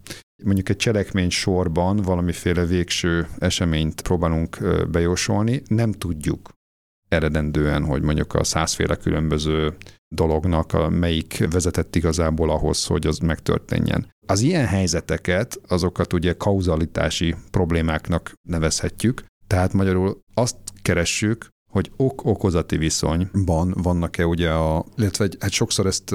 [0.44, 4.58] Mondjuk egy cselekmény sorban valamiféle végső eseményt próbálunk
[4.90, 6.50] bejósolni, nem tudjuk
[7.08, 9.76] eredendően, hogy mondjuk a százféle különböző
[10.14, 14.10] dolognak a melyik vezetett igazából ahhoz, hogy az megtörténjen.
[14.26, 23.74] Az ilyen helyzeteket, azokat ugye kauzalitási problémáknak nevezhetjük, tehát magyarul azt keressük, hogy ok-okozati viszonyban
[23.76, 26.14] vannak-e ugye a, illetve hát sokszor ezt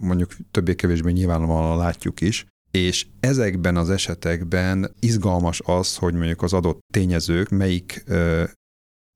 [0.00, 6.80] mondjuk többé-kevésbé nyilvánvalóan látjuk is, és ezekben az esetekben izgalmas az, hogy mondjuk az adott
[6.92, 8.04] tényezők melyik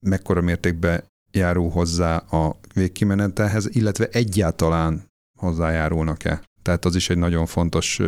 [0.06, 5.02] mekkora mértékben járul hozzá a végkimenetelhez, illetve egyáltalán
[5.38, 6.42] hozzájárulnak-e.
[6.62, 8.00] Tehát az is egy nagyon fontos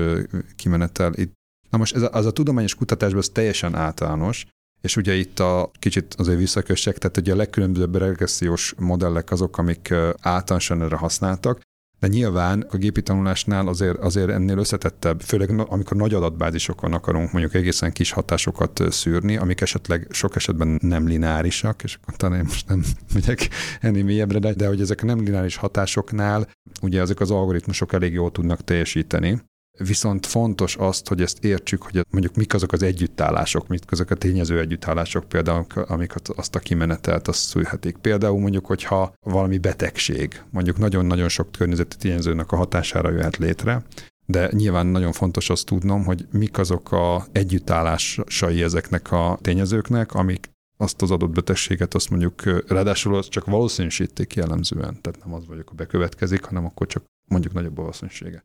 [0.57, 1.13] kimenetel.
[1.15, 1.33] Itt,
[1.71, 4.47] na most ez a, az a tudományos kutatásban az teljesen általános,
[4.81, 9.95] és ugye itt a kicsit azért visszakössek, tehát ugye a legkülönbözőbb regressziós modellek azok, amik
[10.21, 11.61] általánosan erre használtak,
[12.01, 17.55] de nyilván a gépi tanulásnál azért, azért ennél összetettebb, főleg amikor nagy adatbázisokon akarunk mondjuk
[17.55, 22.85] egészen kis hatásokat szűrni, amik esetleg sok esetben nem lineárisak, és akkor talán most nem
[23.15, 23.49] megyek
[23.81, 26.49] ennél mélyebbre, de, de hogy ezek a nem lineáris hatásoknál
[26.83, 29.43] ugye ezek az algoritmusok elég jól tudnak teljesíteni,
[29.79, 34.15] Viszont fontos azt, hogy ezt értsük, hogy mondjuk mik azok az együttállások, mik azok a
[34.15, 37.97] tényező együttállások például, amik azt a kimenetelt azt szülhetik.
[37.97, 43.85] Például mondjuk, hogyha valami betegség, mondjuk nagyon-nagyon sok környezeti tényezőnek a hatására jöhet létre,
[44.27, 50.51] de nyilván nagyon fontos azt tudnom, hogy mik azok a együttállásai ezeknek a tényezőknek, amik
[50.77, 55.01] azt az adott betegséget, azt mondjuk ráadásul az csak valószínűsítik jellemzően.
[55.01, 58.45] Tehát nem az vagyok, hogy bekövetkezik, hanem akkor csak mondjuk nagyobb a valószínűsége.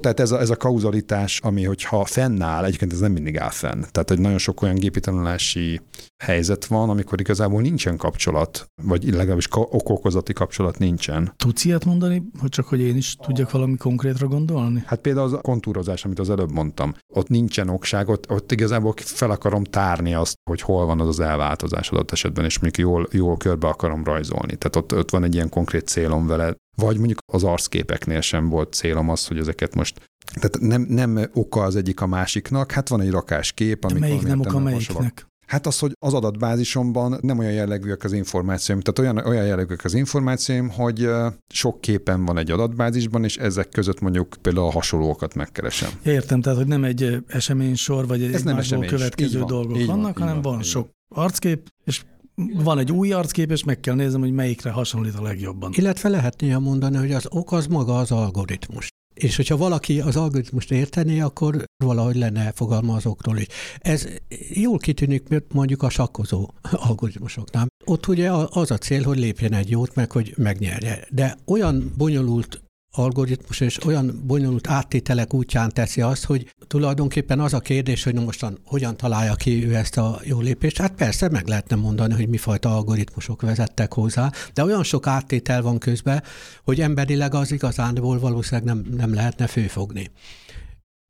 [0.00, 3.82] Tehát ez a, ez a kauzalitás, ami hogyha fennáll, egyébként ez nem mindig áll fenn.
[3.90, 5.80] Tehát, hogy nagyon sok olyan gépi tanulási
[6.24, 11.32] helyzet van, amikor igazából nincsen kapcsolat, vagy legalábbis okokozati kapcsolat nincsen.
[11.36, 14.82] Tudsz ilyet mondani, hogy csak hogy én is tudjak valami konkrétra gondolni?
[14.86, 16.94] Hát például az a kontúrozás, amit az előbb mondtam.
[17.14, 21.20] Ott nincsen okság, ott, ott igazából fel akarom tárni azt, hogy hol van az az
[21.20, 24.56] elváltozás adott esetben, és még jól, jól körbe akarom rajzolni.
[24.56, 28.72] Tehát ott, ott van egy ilyen konkrét célom vele, vagy mondjuk az arcképeknél sem volt
[28.72, 33.00] célom az, hogy ezeket most tehát nem, nem oka az egyik a másiknak, hát van
[33.00, 33.98] egy rakáskép, ami.
[33.98, 35.26] Melyik nem oka melyiknek?
[35.46, 39.94] Hát az, hogy az adatbázisomban nem olyan jellegűek az információim, tehát olyan, olyan jellegűek az
[39.94, 41.08] információim, hogy
[41.54, 45.90] sok képen van egy adatbázisban, és ezek között mondjuk például a hasonlókat megkeresem.
[46.04, 48.88] Értem, tehát hogy nem egy eseménysor, vagy egy Ez nem esemény.
[48.88, 52.02] következő van, dolgok vannak, van, hanem van, van sok arckép, és
[52.36, 55.72] van egy új arckép, és meg kell néznem, hogy melyikre hasonlít a legjobban.
[55.74, 58.88] Illetve lehet néha mondani, hogy az ok az maga az algoritmus.
[59.14, 63.46] És hogyha valaki az algoritmust értené, akkor valahogy lenne fogalma azokról is.
[63.78, 64.08] Ez
[64.52, 67.66] jól kitűnik, mert mondjuk a sakkozó algoritmusoknál.
[67.84, 71.06] Ott ugye az a cél, hogy lépjen egy jót, meg hogy megnyerje.
[71.10, 72.63] De olyan bonyolult
[72.94, 78.58] algoritmus és olyan bonyolult áttételek útján teszi azt, hogy tulajdonképpen az a kérdés, hogy mostan
[78.64, 80.78] hogyan találja ki ő ezt a jó lépést.
[80.78, 85.78] Hát persze meg lehetne mondani, hogy mifajta algoritmusok vezettek hozzá, de olyan sok áttétel van
[85.78, 86.22] közben,
[86.64, 90.10] hogy emberileg az igazánból valószínűleg nem, nem lehetne főfogni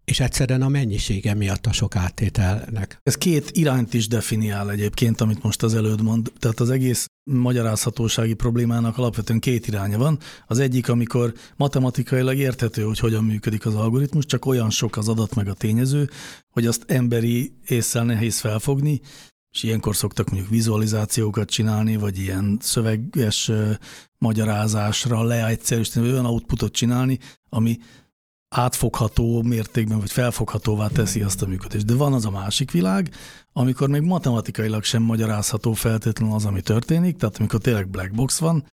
[0.04, 2.98] és egyszerűen a mennyisége miatt a sok áttételnek.
[3.02, 6.32] Ez két irányt is definiál egyébként, amit most az előd mond.
[6.38, 10.18] Tehát az egész magyarázhatósági problémának alapvetően két iránya van.
[10.46, 15.34] Az egyik, amikor matematikailag érthető, hogy hogyan működik az algoritmus, csak olyan sok az adat
[15.34, 16.10] meg a tényező,
[16.50, 19.00] hogy azt emberi észsel nehéz felfogni,
[19.50, 23.50] és ilyenkor szoktak mondjuk vizualizációkat csinálni, vagy ilyen szöveges
[24.18, 27.78] magyarázásra leegyszerűsíteni, vagy olyan outputot csinálni, ami
[28.54, 31.84] átfogható mértékben, vagy felfoghatóvá teszi azt a működést.
[31.84, 33.10] De van az a másik világ,
[33.52, 38.66] amikor még matematikailag sem magyarázható feltétlenül az, ami történik, tehát amikor tényleg black box van,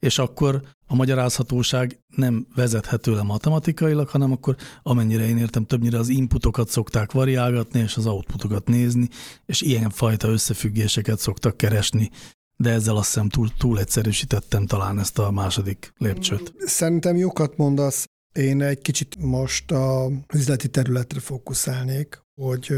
[0.00, 6.08] és akkor a magyarázhatóság nem vezethető le matematikailag, hanem akkor amennyire én értem, többnyire az
[6.08, 9.08] inputokat szokták variálgatni, és az outputokat nézni,
[9.46, 12.10] és ilyen fajta összefüggéseket szoktak keresni
[12.56, 16.54] de ezzel azt hiszem túl, túl egyszerűsítettem talán ezt a második lépcsőt.
[16.58, 18.06] Szerintem jókat mondasz.
[18.38, 22.74] Én egy kicsit most a üzleti területre fókuszálnék, hogy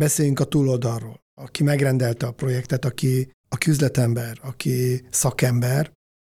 [0.00, 1.20] beszéljünk a túloldalról.
[1.34, 5.92] Aki megrendelte a projektet, aki, aki üzletember, aki szakember.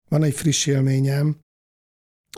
[0.09, 1.39] Van egy friss élményem,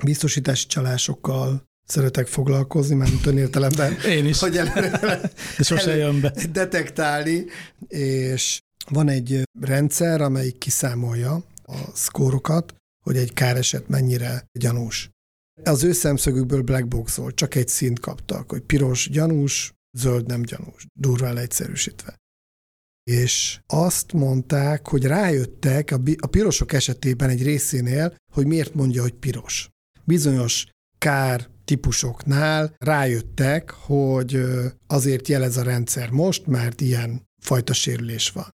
[0.04, 4.00] biztosítási csalásokkal szeretek foglalkozni, mert ön értelemben.
[4.17, 4.39] Én is.
[4.39, 6.34] Hogy előre, Sose jön be.
[6.52, 7.46] Detektálni,
[7.88, 15.10] és van egy rendszer, amelyik kiszámolja a szkórokat, hogy egy káreset mennyire gyanús.
[15.63, 21.38] Az ő szemszögükből blackboxol, csak egy szint kaptak, hogy piros gyanús, zöld nem gyanús, durván
[21.38, 22.15] egyszerűsítve.
[23.04, 29.69] És azt mondták, hogy rájöttek a pirosok esetében egy részénél, hogy miért mondja, hogy piros.
[30.04, 34.43] Bizonyos kár típusoknál rájöttek, hogy
[34.88, 38.50] azért jelez a rendszer most, mert ilyen fajta sérülés van.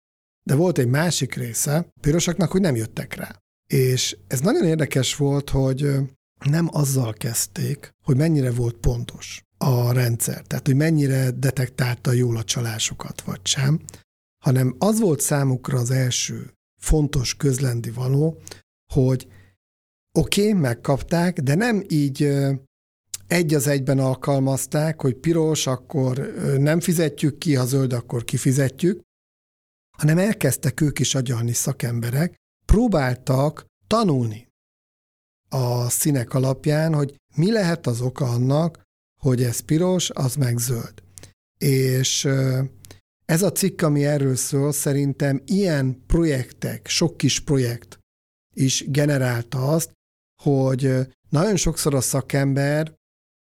[0.46, 3.38] De volt egy másik része a pirosaknak, hogy nem jöttek rá.
[3.72, 5.90] És ez nagyon érdekes volt, hogy
[6.44, 12.44] nem azzal kezdték, hogy mennyire volt pontos a rendszer, tehát hogy mennyire detektálta jól a
[12.44, 13.80] csalásokat, vagy sem,
[14.44, 18.42] hanem az volt számukra az első fontos közlendi való,
[18.92, 19.28] hogy
[20.18, 22.22] oké, okay, megkapták, de nem így
[23.26, 26.18] egy az egyben alkalmazták, hogy piros, akkor
[26.58, 29.00] nem fizetjük ki, ha zöld, akkor kifizetjük,
[29.98, 34.47] hanem elkezdtek ők is agyalni szakemberek, próbáltak tanulni
[35.48, 38.82] a színek alapján, hogy mi lehet az oka annak,
[39.20, 41.02] hogy ez piros, az meg zöld.
[41.58, 42.28] És
[43.24, 47.98] ez a cikk, ami erről szól, szerintem ilyen projektek, sok kis projekt
[48.54, 49.92] is generálta azt,
[50.42, 52.94] hogy nagyon sokszor a szakember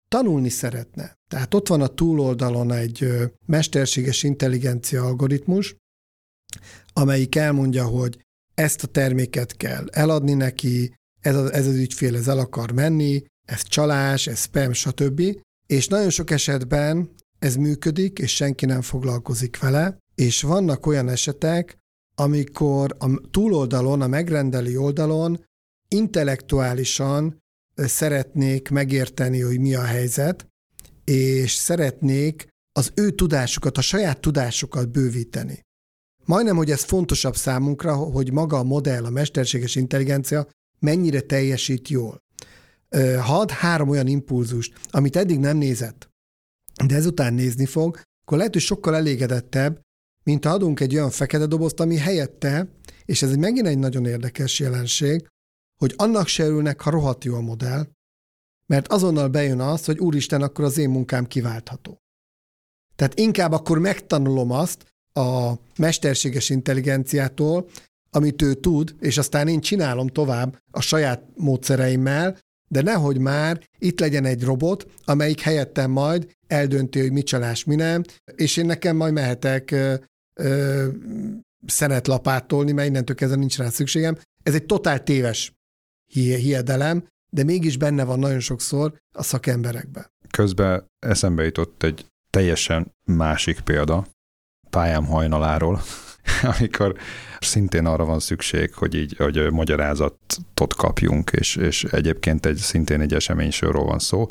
[0.09, 1.15] tanulni szeretne.
[1.31, 3.09] Tehát ott van a túloldalon egy
[3.47, 5.77] mesterséges intelligencia algoritmus,
[6.93, 10.95] amelyik elmondja, hogy ezt a terméket kell eladni neki,
[11.27, 15.23] ez az, ez az ügyfél ez el akar menni, ez csalás, ez spam, stb.
[15.67, 21.77] És nagyon sok esetben ez működik, és senki nem foglalkozik vele, és vannak olyan esetek,
[22.15, 25.45] amikor a túloldalon, a megrendeli oldalon
[25.89, 27.39] intellektuálisan
[27.75, 30.47] szeretnék megérteni, hogy mi a helyzet,
[31.05, 35.61] és szeretnék az ő tudásukat, a saját tudásukat bővíteni.
[36.25, 40.47] Majdnem, hogy ez fontosabb számunkra, hogy maga a modell, a mesterséges intelligencia
[40.79, 42.19] mennyire teljesít jól.
[43.21, 46.09] Had három olyan impulzust, amit eddig nem nézett,
[46.87, 49.81] de ezután nézni fog, akkor lehet, hogy sokkal elégedettebb,
[50.25, 52.69] mint ha adunk egy olyan fekete dobozt, ami helyette,
[53.05, 55.27] és ez megint egy nagyon érdekes jelenség,
[55.81, 57.87] hogy annak se örülnek, ha rohadt jó a modell,
[58.67, 61.99] mert azonnal bejön az, hogy úristen, akkor az én munkám kiváltható.
[62.97, 67.69] Tehát inkább akkor megtanulom azt a mesterséges intelligenciától,
[68.11, 72.39] amit ő tud, és aztán én csinálom tovább a saját módszereimmel,
[72.69, 77.75] de nehogy már itt legyen egy robot, amelyik helyettem majd eldönti, hogy mi csalás, mi
[77.75, 78.03] nem,
[78.35, 79.95] és én nekem majd mehetek ö,
[80.35, 80.89] ö,
[81.67, 84.19] szenet lapátolni, mert innentől kezdve nincs rá szükségem.
[84.43, 85.53] Ez egy totál téves
[86.13, 90.07] hiedelem, de mégis benne van nagyon sokszor a szakemberekben.
[90.31, 94.07] Közben eszembe jutott egy teljesen másik példa,
[94.77, 95.81] pályám hajnaláról,
[96.59, 96.97] amikor
[97.39, 103.15] szintén arra van szükség, hogy így hogy magyarázatot kapjunk, és, és egyébként egy szintén egy
[103.15, 104.27] eseménysorról van szó.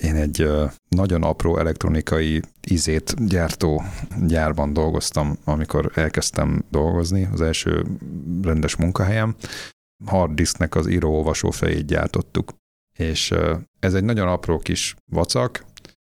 [0.00, 0.50] Én egy
[0.88, 3.82] nagyon apró elektronikai izét gyártó
[4.26, 7.86] gyárban dolgoztam, amikor elkezdtem dolgozni, az első
[8.42, 9.36] rendes munkahelyem,
[10.04, 12.52] harddisknek az író-olvasó fejét gyártottuk.
[12.96, 13.34] És
[13.80, 15.64] ez egy nagyon apró kis vacak,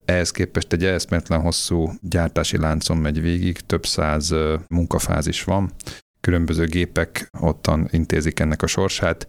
[0.04, 4.34] ehhez képest egy eszmetlen hosszú gyártási láncon megy végig, több száz
[4.68, 5.72] munkafázis van,
[6.20, 9.26] különböző gépek ottan intézik ennek a sorsát,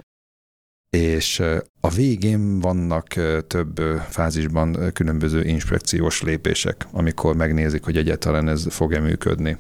[0.89, 1.39] és
[1.79, 3.07] a végén vannak
[3.47, 9.57] több fázisban különböző inspekciós lépések, amikor megnézik, hogy egyáltalán ez fog-e működni.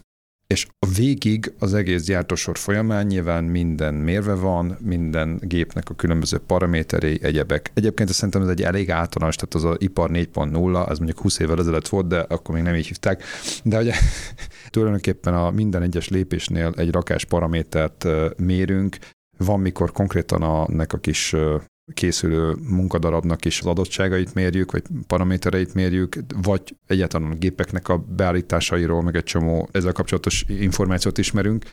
[0.53, 6.37] És a végig az egész gyártósor folyamán nyilván minden mérve van, minden gépnek a különböző
[6.37, 7.71] paraméterei, egyebek.
[7.73, 11.59] Egyébként szerintem ez egy elég általános, tehát az a ipar 4.0, az mondjuk 20 évvel
[11.59, 13.23] ezelőtt volt, de akkor még nem így hívták.
[13.63, 13.93] De ugye
[14.69, 18.97] tulajdonképpen a minden egyes lépésnél egy rakás paramétert mérünk,
[19.37, 21.35] van, mikor konkrétan a, nek a kis
[21.93, 29.01] készülő munkadarabnak is az adottságait mérjük, vagy paramétereit mérjük, vagy egyáltalán a gépeknek a beállításairól,
[29.01, 31.65] meg egy csomó ezzel kapcsolatos információt ismerünk.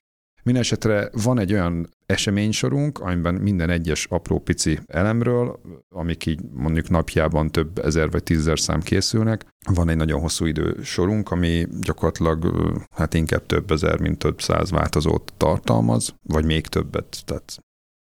[0.42, 7.50] Mindenesetre van egy olyan eseménysorunk, amiben minden egyes apró pici elemről, amik így mondjuk napjában
[7.50, 12.54] több ezer vagy tízezer szám készülnek, van egy nagyon hosszú idősorunk, ami gyakorlatilag
[12.90, 17.62] hát inkább több ezer, mint több száz változót tartalmaz, vagy még többet, tehát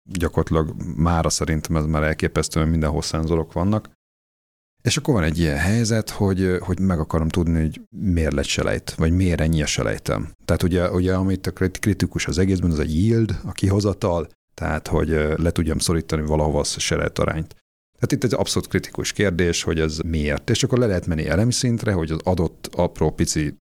[0.03, 3.89] gyakorlatilag mára szerintem ez már elképesztően mindenhol szenzorok vannak.
[4.81, 8.93] És akkor van egy ilyen helyzet, hogy, hogy meg akarom tudni, hogy miért lett selejt,
[8.93, 10.31] vagy miért ennyi a selejtem.
[10.45, 15.07] Tehát ugye, ugye amit a kritikus az egészben, az egy yield, a kihozatal, tehát hogy
[15.35, 17.55] le tudjam szorítani valahova a selejt arányt.
[17.93, 20.49] Tehát itt egy abszolút kritikus kérdés, hogy ez miért.
[20.49, 23.55] És akkor le lehet menni elemi szintre, hogy az adott apró pici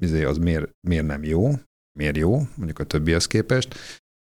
[0.00, 1.50] izé, az miért, miért nem jó,
[1.98, 3.74] miért jó, mondjuk a többihez képest,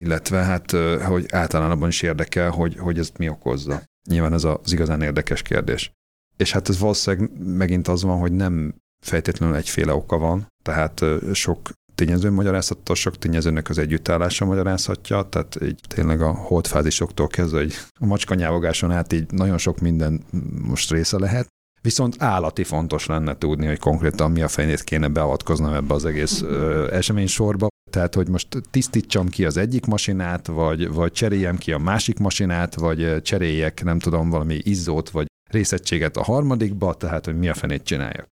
[0.04, 0.70] illetve hát,
[1.02, 3.82] hogy általában is érdekel, hogy, hogy ezt mi okozza.
[4.08, 5.92] Nyilván ez az igazán érdekes kérdés.
[6.36, 11.70] És hát ez valószínűleg megint az van, hogy nem feltétlenül egyféle oka van, tehát sok
[11.94, 18.06] tényező magyarázhatta, sok tényezőnek az együttállása magyarázhatja, tehát így tényleg a holdfázisoktól kezdve, hogy a
[18.06, 20.22] macskanyávogáson át így nagyon sok minden
[20.62, 21.46] most része lehet.
[21.80, 26.42] Viszont állati fontos lenne tudni, hogy konkrétan mi a fejét kéne beavatkoznom ebbe az egész
[26.42, 27.68] ö, esemény sorba.
[27.98, 32.74] Tehát, hogy most tisztítsam ki az egyik masinát, vagy, vagy cseréljem ki a másik masinát,
[32.74, 37.82] vagy cseréljek, nem tudom, valami izzót, vagy részegységet a harmadikba, tehát hogy mi a fenét
[37.82, 38.26] csináljak.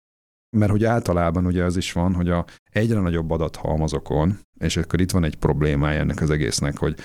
[0.58, 5.12] Mert hogy általában ugye az is van, hogy a egyre nagyobb adathalmazokon, és akkor itt
[5.12, 6.96] van egy problémája ennek az egésznek, hogy,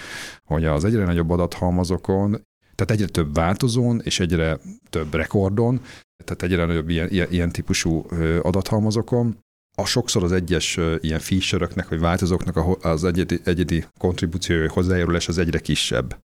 [0.44, 2.42] hogy az egyre nagyobb adathalmazokon,
[2.75, 4.59] tehát egyre több változón és egyre
[4.90, 5.81] több rekordon,
[6.25, 8.07] tehát egyre nagyobb ilyen, ilyen, típusú
[8.42, 9.38] adathalmazokon,
[9.81, 15.59] a sokszor az egyes ilyen feature vagy változóknak az egyedi, egyedi kontribúciója, hozzájárulás az egyre
[15.59, 16.19] kisebb.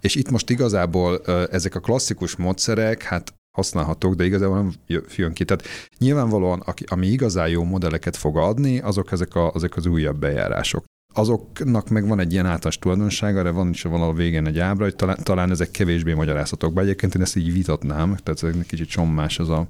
[0.00, 4.72] És itt most igazából ezek a klasszikus módszerek, hát használhatók, de igazából nem
[5.16, 5.44] jön ki.
[5.44, 5.64] Tehát
[5.98, 10.84] nyilvánvalóan, aki, ami igazán jó modelleket fog adni, azok ezek, a, ezek az újabb bejárások.
[11.14, 14.96] Azoknak meg van egy ilyen általános tulajdonsága, de van is valahol végén egy ábra, hogy
[14.96, 16.72] talán, talán ezek kevésbé magyarázhatók.
[16.72, 19.66] Be egyébként én ezt így vitatnám, tehát ez egy kicsit csommás az a,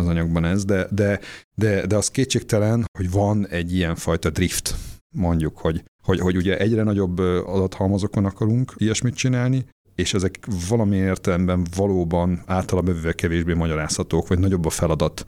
[0.00, 1.20] az anyagban ez, de, de,
[1.54, 4.74] de, de az kétségtelen, hogy van egy ilyen fajta drift,
[5.14, 11.66] mondjuk, hogy, hogy, hogy ugye egyre nagyobb adathalmazokon akarunk ilyesmit csinálni, és ezek valami értelemben
[11.76, 15.26] valóban általában kevésbé magyarázhatók, vagy nagyobb a feladat,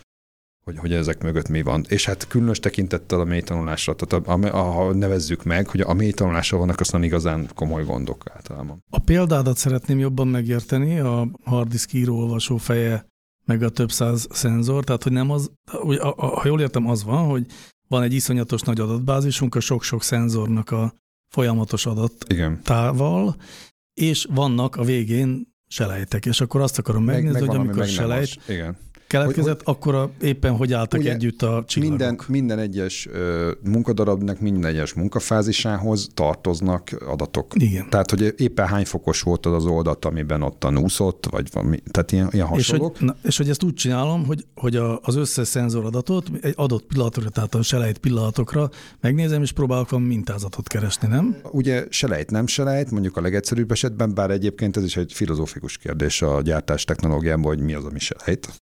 [0.65, 1.85] hogy, hogy ezek mögött mi van.
[1.89, 6.59] És hát különös tekintettel a mélytanulásra, tehát a, a, ha nevezzük meg, hogy a mélytanulásra
[6.59, 8.85] vannak aztán igazán komoly gondok általában.
[8.91, 13.07] A példádat szeretném jobban megérteni, a harddisk író-olvasó feje,
[13.47, 16.89] meg a több száz szenzor, tehát hogy nem az, hogy a, a, ha jól értem,
[16.89, 17.47] az van, hogy
[17.89, 20.95] van egy iszonyatos nagy adatbázisunk a sok-sok szenzornak a
[21.29, 23.37] folyamatos adattával,
[23.95, 28.77] és vannak a végén selejtek, és akkor azt akarom megnézni, meg, hogy amikor selejt, igen
[29.07, 31.99] keletkezett, hogy, akkor éppen hogy álltak ugye, együtt a csillagok?
[31.99, 33.09] Minden, minden egyes
[33.63, 37.53] munkadarabnak, minden egyes munkafázisához tartoznak adatok.
[37.55, 37.91] Igen.
[37.91, 42.13] Tehát, hogy éppen hány fokos volt az az oldat, amiben ott tanúszott, vagy valami, tehát
[42.13, 42.93] ilyen, ilyen hasonlók.
[42.93, 46.55] És hogy, na, és hogy ezt úgy csinálom, hogy, hogy a, az összes szenzoradatot egy
[46.57, 51.37] adott pillanatokra, tehát a selejt pillanatokra megnézem, és próbálok valami mintázatot keresni, nem?
[51.51, 56.23] Ugye selejt nem selejt, mondjuk a legegyszerűbb esetben, bár egyébként ez is egy filozófikus kérdés
[56.23, 58.65] a gyártás technológiában, hogy mi az, ami selejt.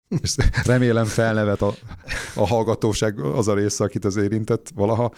[0.65, 1.73] Remélem felnevet a,
[2.35, 5.11] a hallgatóság az a része, akit az érintett valaha,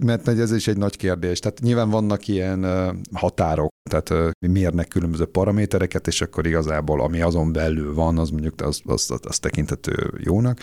[0.00, 1.38] mert ez is egy nagy kérdés.
[1.38, 2.66] Tehát nyilván vannak ilyen
[3.12, 8.80] határok, tehát mérnek különböző paramétereket, és akkor igazából ami azon belül van, az mondjuk az,
[8.84, 10.58] az, az, az tekintető jónak.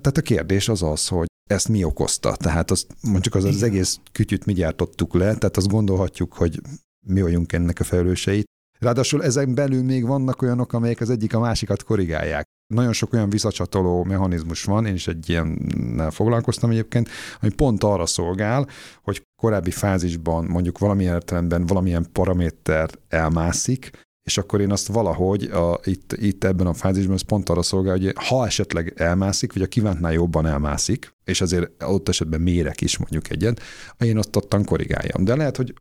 [0.00, 2.36] Tehát a kérdés az az, hogy ezt mi okozta.
[2.36, 6.60] Tehát azt, mondjuk az, az egész kütyüt mi gyártottuk le, tehát azt gondolhatjuk, hogy
[7.06, 8.44] mi vagyunk ennek a felelősei.
[8.78, 12.46] Ráadásul ezen belül még vannak olyanok, amelyek az egyik a másikat korrigálják.
[12.66, 17.08] Nagyon sok olyan visszacsatoló mechanizmus van, én is egy ilyennel foglalkoztam egyébként,
[17.40, 18.68] ami pont arra szolgál,
[19.02, 23.90] hogy korábbi fázisban mondjuk valamilyen értelemben valamilyen paraméter elmászik,
[24.26, 27.98] és akkor én azt valahogy a, itt, itt ebben a fázisban ez pont arra szolgál,
[27.98, 32.98] hogy ha esetleg elmászik, vagy a kívántnál jobban elmászik, és azért ott esetben mérek is
[32.98, 33.62] mondjuk egyet,
[33.98, 35.24] én azt ottan korrigáljam.
[35.24, 35.74] De lehet, hogy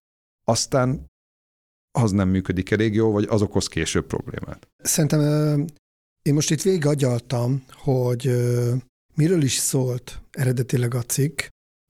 [0.43, 1.05] aztán
[1.99, 4.67] az nem működik elég jó, vagy az okoz később problémát.
[4.77, 5.65] Szerintem
[6.23, 8.31] én most itt végig agyaltam, hogy
[9.15, 11.41] miről is szólt eredetileg a cikk,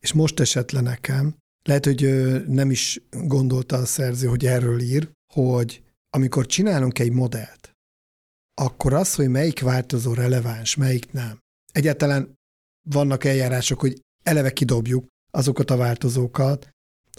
[0.01, 2.01] és most esett le nekem, lehet, hogy
[2.47, 7.71] nem is gondolta a szerző, hogy erről ír, hogy amikor csinálunk egy modellt,
[8.61, 11.39] akkor az, hogy melyik változó releváns, melyik nem.
[11.71, 12.33] Egyáltalán
[12.89, 16.69] vannak eljárások, hogy eleve kidobjuk azokat a változókat,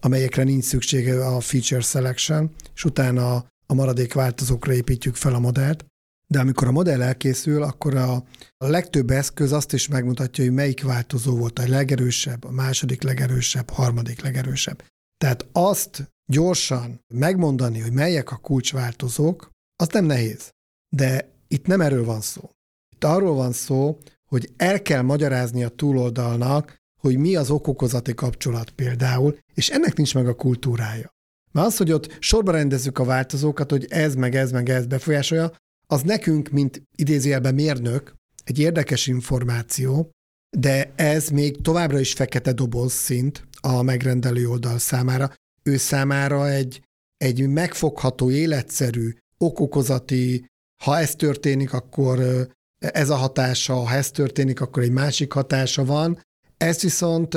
[0.00, 5.84] amelyekre nincs szüksége a feature selection, és utána a maradék változókra építjük fel a modellt.
[6.27, 8.12] De amikor a modell elkészül, akkor a,
[8.57, 13.70] a legtöbb eszköz azt is megmutatja, hogy melyik változó volt a legerősebb, a második legerősebb,
[13.70, 14.85] harmadik legerősebb.
[15.18, 20.51] Tehát azt gyorsan megmondani, hogy melyek a kulcsváltozók, az nem nehéz.
[20.97, 22.51] De itt nem erről van szó.
[22.95, 23.99] Itt arról van szó,
[24.29, 30.14] hogy el kell magyarázni a túloldalnak, hogy mi az okokozati kapcsolat például, és ennek nincs
[30.14, 31.12] meg a kultúrája.
[31.53, 35.53] Mert az, hogy ott sorba rendezzük a változókat, hogy ez, meg ez, meg ez befolyásolja,
[35.87, 38.14] az nekünk, mint idézőjelben mérnök,
[38.45, 40.11] egy érdekes információ,
[40.57, 45.32] de ez még továbbra is fekete doboz szint a megrendelő oldal számára.
[45.62, 46.82] Ő számára egy,
[47.16, 50.47] egy megfogható, életszerű, okokozati,
[50.82, 52.47] ha ez történik, akkor
[52.78, 56.20] ez a hatása, ha ez történik, akkor egy másik hatása van.
[56.57, 57.37] Ezt viszont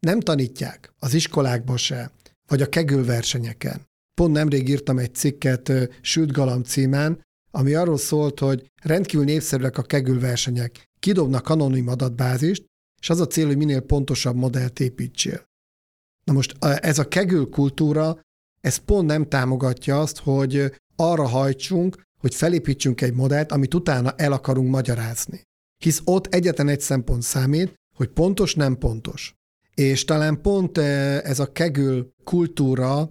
[0.00, 2.10] nem tanítják az iskolákban se,
[2.48, 3.86] vagy a kegülversenyeken.
[4.14, 7.20] Pont nemrég írtam egy cikket Sült címen,
[7.54, 10.84] ami arról szólt, hogy rendkívül népszerűek a kegülversenyek.
[10.98, 12.64] Kidobnak anonim adatbázist,
[13.00, 15.44] és az a cél, hogy minél pontosabb modellt építsél.
[16.24, 18.20] Na most ez a kegül kultúra,
[18.60, 24.32] ez pont nem támogatja azt, hogy arra hajtsunk, hogy felépítsünk egy modellt, amit utána el
[24.32, 25.42] akarunk magyarázni.
[25.84, 29.34] Hisz ott egyetlen egy szempont számít, hogy pontos, nem pontos.
[29.74, 33.10] És talán pont ez a kegül kultúra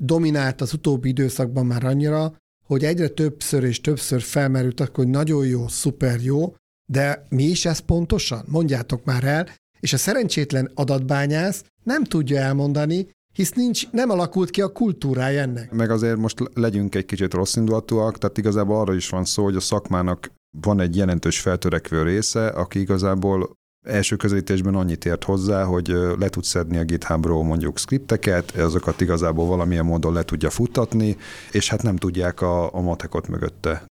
[0.00, 2.36] dominált az utóbbi időszakban már annyira,
[2.70, 6.54] hogy egyre többször és többször felmerült, hogy nagyon jó, szuper jó,
[6.92, 8.44] de mi is ez pontosan?
[8.48, 9.48] Mondjátok már el,
[9.80, 15.72] és a szerencsétlen adatbányász nem tudja elmondani, hisz nincs, nem alakult ki a kultúrája ennek.
[15.72, 19.56] Meg azért most legyünk egy kicsit rossz indulatúak, tehát igazából arra is van szó, hogy
[19.56, 23.50] a szakmának van egy jelentős feltörekvő része, aki igazából
[23.86, 29.46] első közelítésben annyit ért hozzá, hogy le tud szedni a GitHubról mondjuk skripteket, azokat igazából
[29.46, 31.16] valamilyen módon le tudja futtatni,
[31.52, 33.84] és hát nem tudják a, a matekot mögötte.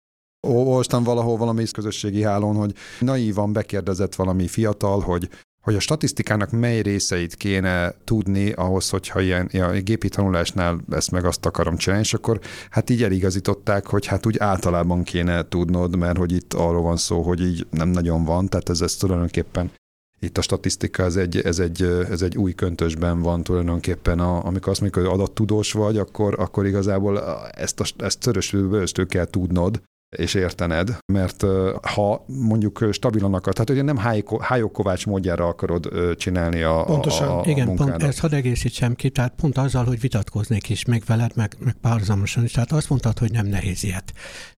[0.47, 5.29] Olvastam valahol valami közösségi hálón, hogy naívan bekérdezett valami fiatal, hogy
[5.69, 11.25] hogy a statisztikának mely részeit kéne tudni ahhoz, hogyha ilyen ja, gépi tanulásnál ezt meg
[11.25, 12.39] azt akarom csinálni, és akkor
[12.69, 17.21] hát így eligazították, hogy hát úgy általában kéne tudnod, mert hogy itt arról van szó,
[17.21, 19.71] hogy így nem nagyon van, tehát ez, ez tulajdonképpen
[20.19, 24.71] itt a statisztika, ez egy, ez egy, ez egy új köntösben van tulajdonképpen, a, amikor
[24.71, 27.19] azt mondjuk, hogy adattudós vagy, akkor, akkor igazából
[27.51, 29.81] ezt, a, ezt szörösről kell tudnod,
[30.17, 31.45] és értened, mert
[31.81, 33.97] ha mondjuk stabilan akar, tehát ugye nem
[34.39, 37.27] Hájó Kovács módjára akarod csinálni a, Pontosan.
[37.27, 37.91] a, a Igen, munkádat.
[37.91, 41.75] pont ezt hadd egészítsem ki, tehát pont azzal, hogy vitatkoznék is meg veled, meg, meg
[41.81, 44.13] párhuzamosan is, tehát azt mondtad, hogy nem nehéz ilyet.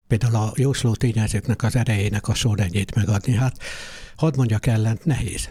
[0.07, 3.33] Például a jósló tényezőknek az erejének a sorrendjét megadni.
[3.33, 3.57] Hát
[4.15, 5.49] hadd mondjak ellent, nehéz.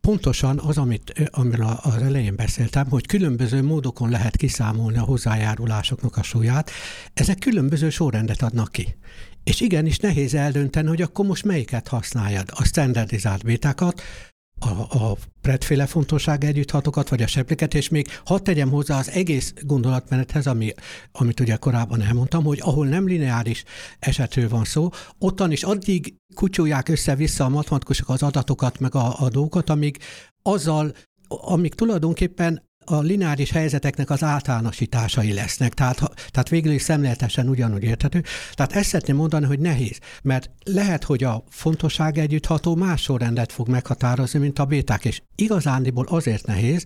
[0.00, 6.22] Pontosan az, amit, amiről az elején beszéltem, hogy különböző módokon lehet kiszámolni a hozzájárulásoknak a
[6.22, 6.70] súlyát,
[7.14, 8.96] ezek különböző sorrendet adnak ki.
[9.44, 12.48] És igenis nehéz eldönteni, hogy akkor most melyiket használjad.
[12.52, 14.02] A standardizált bétákat,
[14.58, 19.54] a, a predféle fontosság együtthatokat, vagy a sepliket, és még hadd tegyem hozzá az egész
[19.60, 20.72] gondolatmenethez, ami,
[21.12, 23.64] amit ugye korábban elmondtam, hogy ahol nem lineáris
[23.98, 29.28] esetről van szó, ottan is addig kutyulják össze-vissza a matematikusok az adatokat, meg a, a
[29.28, 29.98] dolgokat, amíg
[30.42, 30.92] azzal,
[31.28, 35.96] amíg tulajdonképpen a lineáris helyzeteknek az általánosításai lesznek, tehát,
[36.30, 38.22] tehát végül is szemléletesen ugyanúgy érthető.
[38.52, 43.68] Tehát ezt szeretném mondani, hogy nehéz, mert lehet, hogy a fontosság együttható más sorrendet fog
[43.68, 46.84] meghatározni, mint a béták, és igazándiból azért nehéz,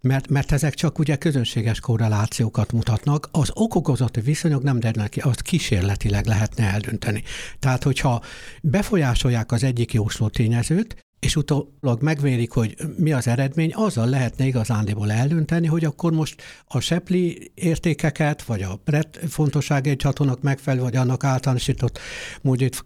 [0.00, 5.42] mert, mert ezek csak ugye közönséges korrelációkat mutatnak, az okokozati viszonyok nem derülnek ki, azt
[5.42, 7.22] kísérletileg lehetne eldönteni.
[7.58, 8.22] Tehát, hogyha
[8.62, 15.12] befolyásolják az egyik jósló tényezőt, és utólag megvérik, hogy mi az eredmény, azzal lehetne igazándiból
[15.12, 18.80] eldönteni, hogy akkor most a sepli értékeket, vagy a
[19.28, 21.98] fontosság egy hatónak megfelelő, vagy annak általánosított
[22.42, 22.84] módját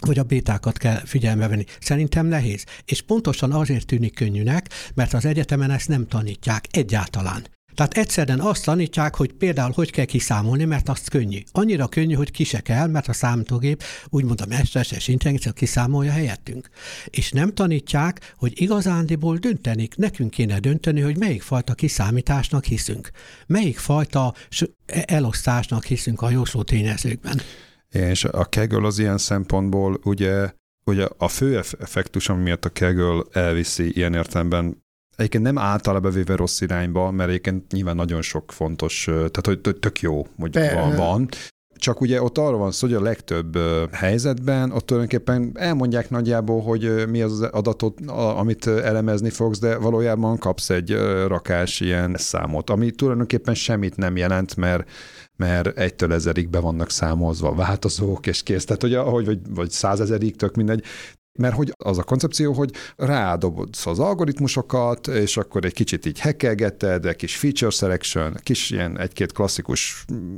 [0.00, 1.64] vagy a bétákat kell figyelme venni.
[1.80, 2.64] Szerintem nehéz.
[2.84, 7.46] És pontosan azért tűnik könnyűnek, mert az egyetemen ezt nem tanítják egyáltalán.
[7.76, 11.38] Tehát egyszerűen azt tanítják, hogy például hogy kell kiszámolni, mert azt könnyű.
[11.52, 16.68] Annyira könnyű, hogy ki se kell, mert a számítógép, úgymond a mesterséges intelligencia kiszámolja helyettünk.
[17.06, 23.10] És nem tanítják, hogy igazándiból döntenik, nekünk kéne dönteni, hogy melyik fajta kiszámításnak hiszünk.
[23.46, 24.34] Melyik fajta
[24.86, 27.40] elosztásnak hiszünk a jósló tényezőkben.
[27.90, 30.50] És a Kegel az ilyen szempontból ugye
[30.86, 34.84] ugye a fő effektus, ami miatt a Kegel elviszi ilyen értelemben
[35.16, 40.00] Egyébként nem általában véve rossz irányba, mert egyébként nyilván nagyon sok fontos, tehát hogy tök
[40.00, 41.28] jó, hogy van, van.
[41.78, 43.58] Csak ugye ott arról van szó, hogy a legtöbb
[43.92, 50.38] helyzetben ott tulajdonképpen elmondják nagyjából, hogy mi az az adatot, amit elemezni fogsz, de valójában
[50.38, 50.92] kapsz egy
[51.26, 54.88] rakás ilyen számot, ami tulajdonképpen semmit nem jelent, mert
[55.36, 58.64] mert egytől ezerig be vannak számolva változók, és kész.
[58.64, 60.84] Tehát, hogy ahogy, vagy, vagy százezerig, tök mindegy.
[61.36, 67.06] Mert hogy az a koncepció, hogy rádobod az algoritmusokat, és akkor egy kicsit így hackelgeted,
[67.06, 70.36] egy kis feature selection, kis ilyen egy-két klasszikus mm,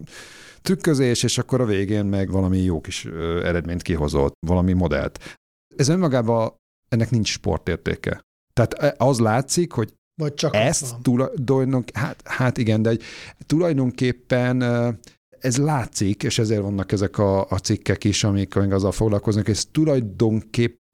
[0.63, 3.05] trükközés, és akkor a végén meg valami jó kis
[3.43, 5.39] eredményt kihozott, valami modellt.
[5.77, 6.53] Ez önmagában
[6.89, 8.21] ennek nincs sportértéke.
[8.53, 13.03] Tehát e, az látszik, hogy Vagy csak ezt tulajdonképpen, hát, hát igen, de egy,
[13.47, 14.63] tulajdonképpen
[15.41, 20.87] ez látszik, és ezért vannak ezek a, a cikkek is, amik azzal foglalkoznak, ez tulajdonképpen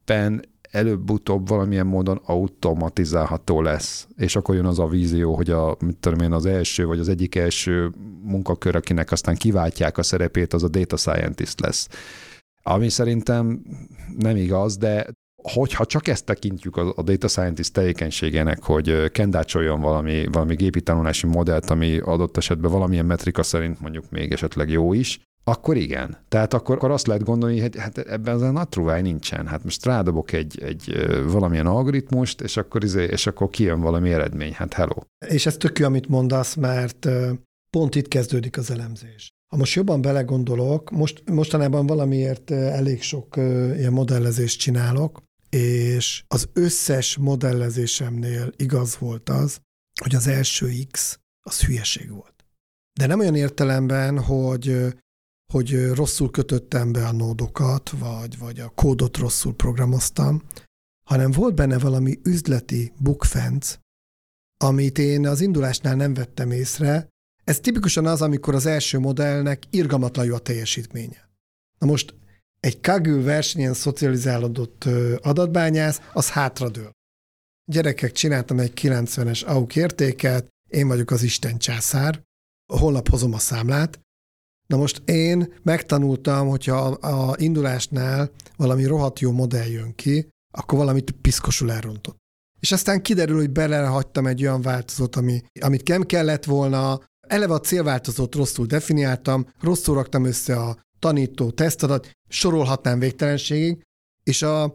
[0.74, 4.08] előbb-utóbb valamilyen módon automatizálható lesz.
[4.16, 7.08] És akkor jön az a vízió, hogy a, mit tudom én, az első, vagy az
[7.08, 7.92] egyik első
[8.22, 11.88] munkakör, akinek aztán kiváltják a szerepét, az a data scientist lesz.
[12.62, 13.62] Ami szerintem
[14.18, 15.06] nem igaz, de
[15.42, 21.70] hogyha csak ezt tekintjük a, data scientist tevékenységének, hogy kendácsoljon valami, valami gépi tanulási modellt,
[21.70, 26.16] ami adott esetben valamilyen metrika szerint mondjuk még esetleg jó is, akkor igen.
[26.28, 29.46] Tehát akkor, akkor azt lehet gondolni, hogy hát ebben az a nagy nincsen.
[29.46, 34.52] Hát most rádobok egy, egy valamilyen algoritmust, és akkor, izé, és akkor kijön valami eredmény.
[34.52, 34.96] Hát hello.
[35.26, 37.08] És ez tök jó, amit mondasz, mert
[37.70, 39.28] pont itt kezdődik az elemzés.
[39.52, 43.36] Ha most jobban belegondolok, most, mostanában valamiért elég sok
[43.76, 49.60] ilyen modellezést csinálok, és az összes modellezésemnél igaz volt az,
[50.00, 52.44] hogy az első X az hülyeség volt.
[52.98, 54.94] De nem olyan értelemben, hogy,
[55.54, 60.42] hogy rosszul kötöttem be a nódokat, vagy, vagy a kódot rosszul programoztam,
[61.08, 63.78] hanem volt benne valami üzleti bukfenc,
[64.64, 67.08] amit én az indulásnál nem vettem észre.
[67.44, 71.28] Ez tipikusan az, amikor az első modellnek irgalmatlan jó a teljesítménye.
[71.78, 72.14] Na most
[72.60, 74.84] egy Kaggle versenyen szocializálódott
[75.22, 76.90] adatbányász, az hátradől.
[77.64, 82.22] Gyerekek, csináltam egy 90-es AUK értéket, én vagyok az Isten császár,
[82.72, 84.03] holnap hozom a számlát.
[84.66, 90.78] Na most én megtanultam, hogyha a, a indulásnál valami rohadt jó modell jön ki, akkor
[90.78, 92.16] valamit piszkosul elrontott.
[92.60, 97.60] És aztán kiderül, hogy belehagytam egy olyan változót, ami, amit nem kellett volna, eleve a
[97.60, 103.82] célváltozót rosszul definiáltam, rosszul raktam össze a tanító, tesztadat, sorolhatnám végtelenségig,
[104.22, 104.74] és a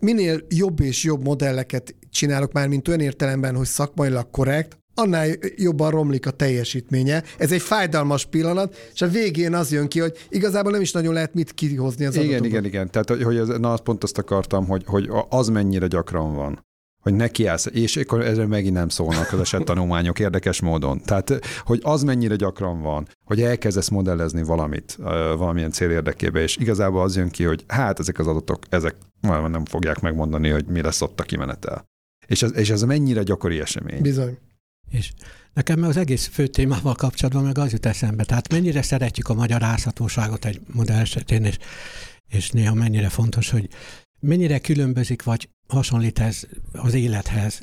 [0.00, 5.90] minél jobb és jobb modelleket csinálok már, mint olyan értelemben, hogy szakmailag korrekt, annál jobban
[5.90, 7.22] romlik a teljesítménye.
[7.38, 11.14] Ez egy fájdalmas pillanat, és a végén az jön ki, hogy igazából nem is nagyon
[11.14, 12.90] lehet mit kihozni az Igen, igen, igen.
[12.90, 16.62] Tehát, hogy ez, na, azt pont azt akartam, hogy, hogy az mennyire gyakran van
[17.04, 21.00] hogy nekiállsz, és akkor ezzel megint nem szólnak az esettanulmányok érdekes módon.
[21.04, 24.96] Tehát, hogy az mennyire gyakran van, hogy elkezdesz modellezni valamit,
[25.36, 29.64] valamilyen cél érdekében, és igazából az jön ki, hogy hát ezek az adatok, ezek nem
[29.64, 31.84] fogják megmondani, hogy mi lesz ott a kimenetel.
[32.26, 34.02] És ez, és ez mennyire gyakori esemény.
[34.02, 34.38] Bizony.
[34.94, 35.12] És
[35.52, 40.44] nekem az egész fő témával kapcsolatban meg az jut eszembe, tehát mennyire szeretjük a magyarázhatóságot
[40.44, 41.58] egy modell esetén, és,
[42.28, 43.68] és néha mennyire fontos, hogy
[44.20, 47.62] mennyire különbözik, vagy hasonlít ez az élethez.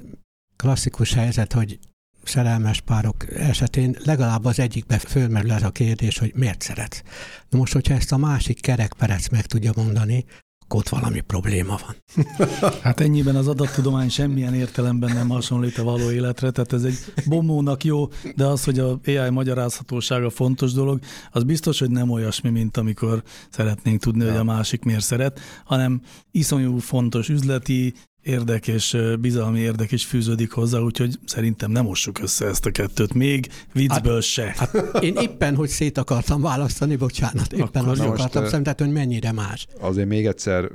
[0.56, 1.80] Klasszikus helyzet, hogy
[2.24, 7.04] szerelmes párok esetén legalább az egyikbe fölmerül ez a kérdés, hogy miért szeret.
[7.50, 10.26] Na most, hogyha ezt a másik kerekperec meg tudja mondani,
[10.74, 12.26] ott valami probléma van.
[12.82, 16.98] Hát ennyiben az adattudomány semmilyen értelemben nem hasonlít a való életre, tehát ez egy
[17.28, 21.00] bomónak jó, de az, hogy a AI magyarázhatósága fontos dolog,
[21.32, 26.02] az biztos, hogy nem olyasmi, mint amikor szeretnénk tudni, hogy a másik miért szeret, hanem
[26.32, 32.46] iszonyú fontos üzleti, érdek és bizalmi érdek is fűződik hozzá, úgyhogy szerintem nem mossuk össze
[32.46, 34.56] ezt a kettőt, még viccből hát, se.
[34.58, 38.92] Hát én éppen, hogy szét akartam választani, bocsánat, éppen Akkor azt akartam most, tehát, hogy
[38.92, 39.68] mennyire más.
[39.80, 40.70] Azért még egyszer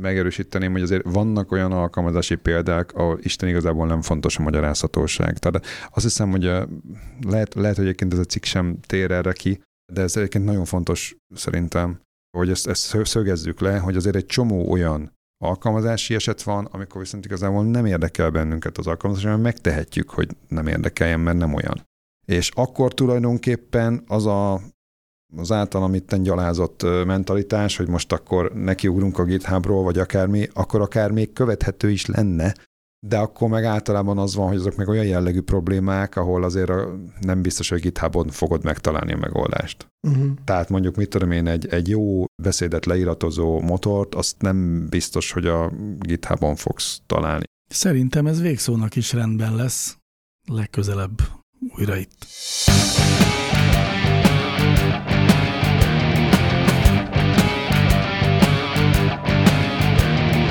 [0.00, 5.38] megerősíteném, hogy azért vannak olyan alkalmazási példák, ahol Isten igazából nem fontos a magyarázhatóság.
[5.38, 6.42] Tehát azt hiszem, hogy
[7.26, 9.60] lehet, lehet hogy egyébként ez a cikk sem tér erre ki,
[9.92, 12.00] de ez egyébként nagyon fontos szerintem,
[12.38, 17.24] hogy ezt, ezt szögezzük le, hogy azért egy csomó olyan alkalmazási eset van, amikor viszont
[17.24, 21.86] igazából nem érdekel bennünket az alkalmazás, mert megtehetjük, hogy nem érdekeljen, mert nem olyan.
[22.26, 24.60] És akkor tulajdonképpen az a,
[25.36, 31.10] az általam itten gyalázott mentalitás, hogy most akkor nekiugrunk a GitHubról, vagy akármi, akkor akár
[31.10, 32.54] még követhető is lenne,
[33.06, 36.72] de akkor meg általában az van, hogy azok meg olyan jellegű problémák, ahol azért
[37.20, 39.86] nem biztos, hogy GitHubon fogod megtalálni a megoldást.
[40.08, 40.30] Uh-huh.
[40.44, 45.46] Tehát mondjuk, mit tudom én, egy, egy jó beszédet leiratozó motort, azt nem biztos, hogy
[45.46, 47.44] a GitHubon fogsz találni.
[47.68, 49.96] Szerintem ez végszónak is rendben lesz,
[50.46, 51.20] legközelebb
[51.76, 52.26] újra itt.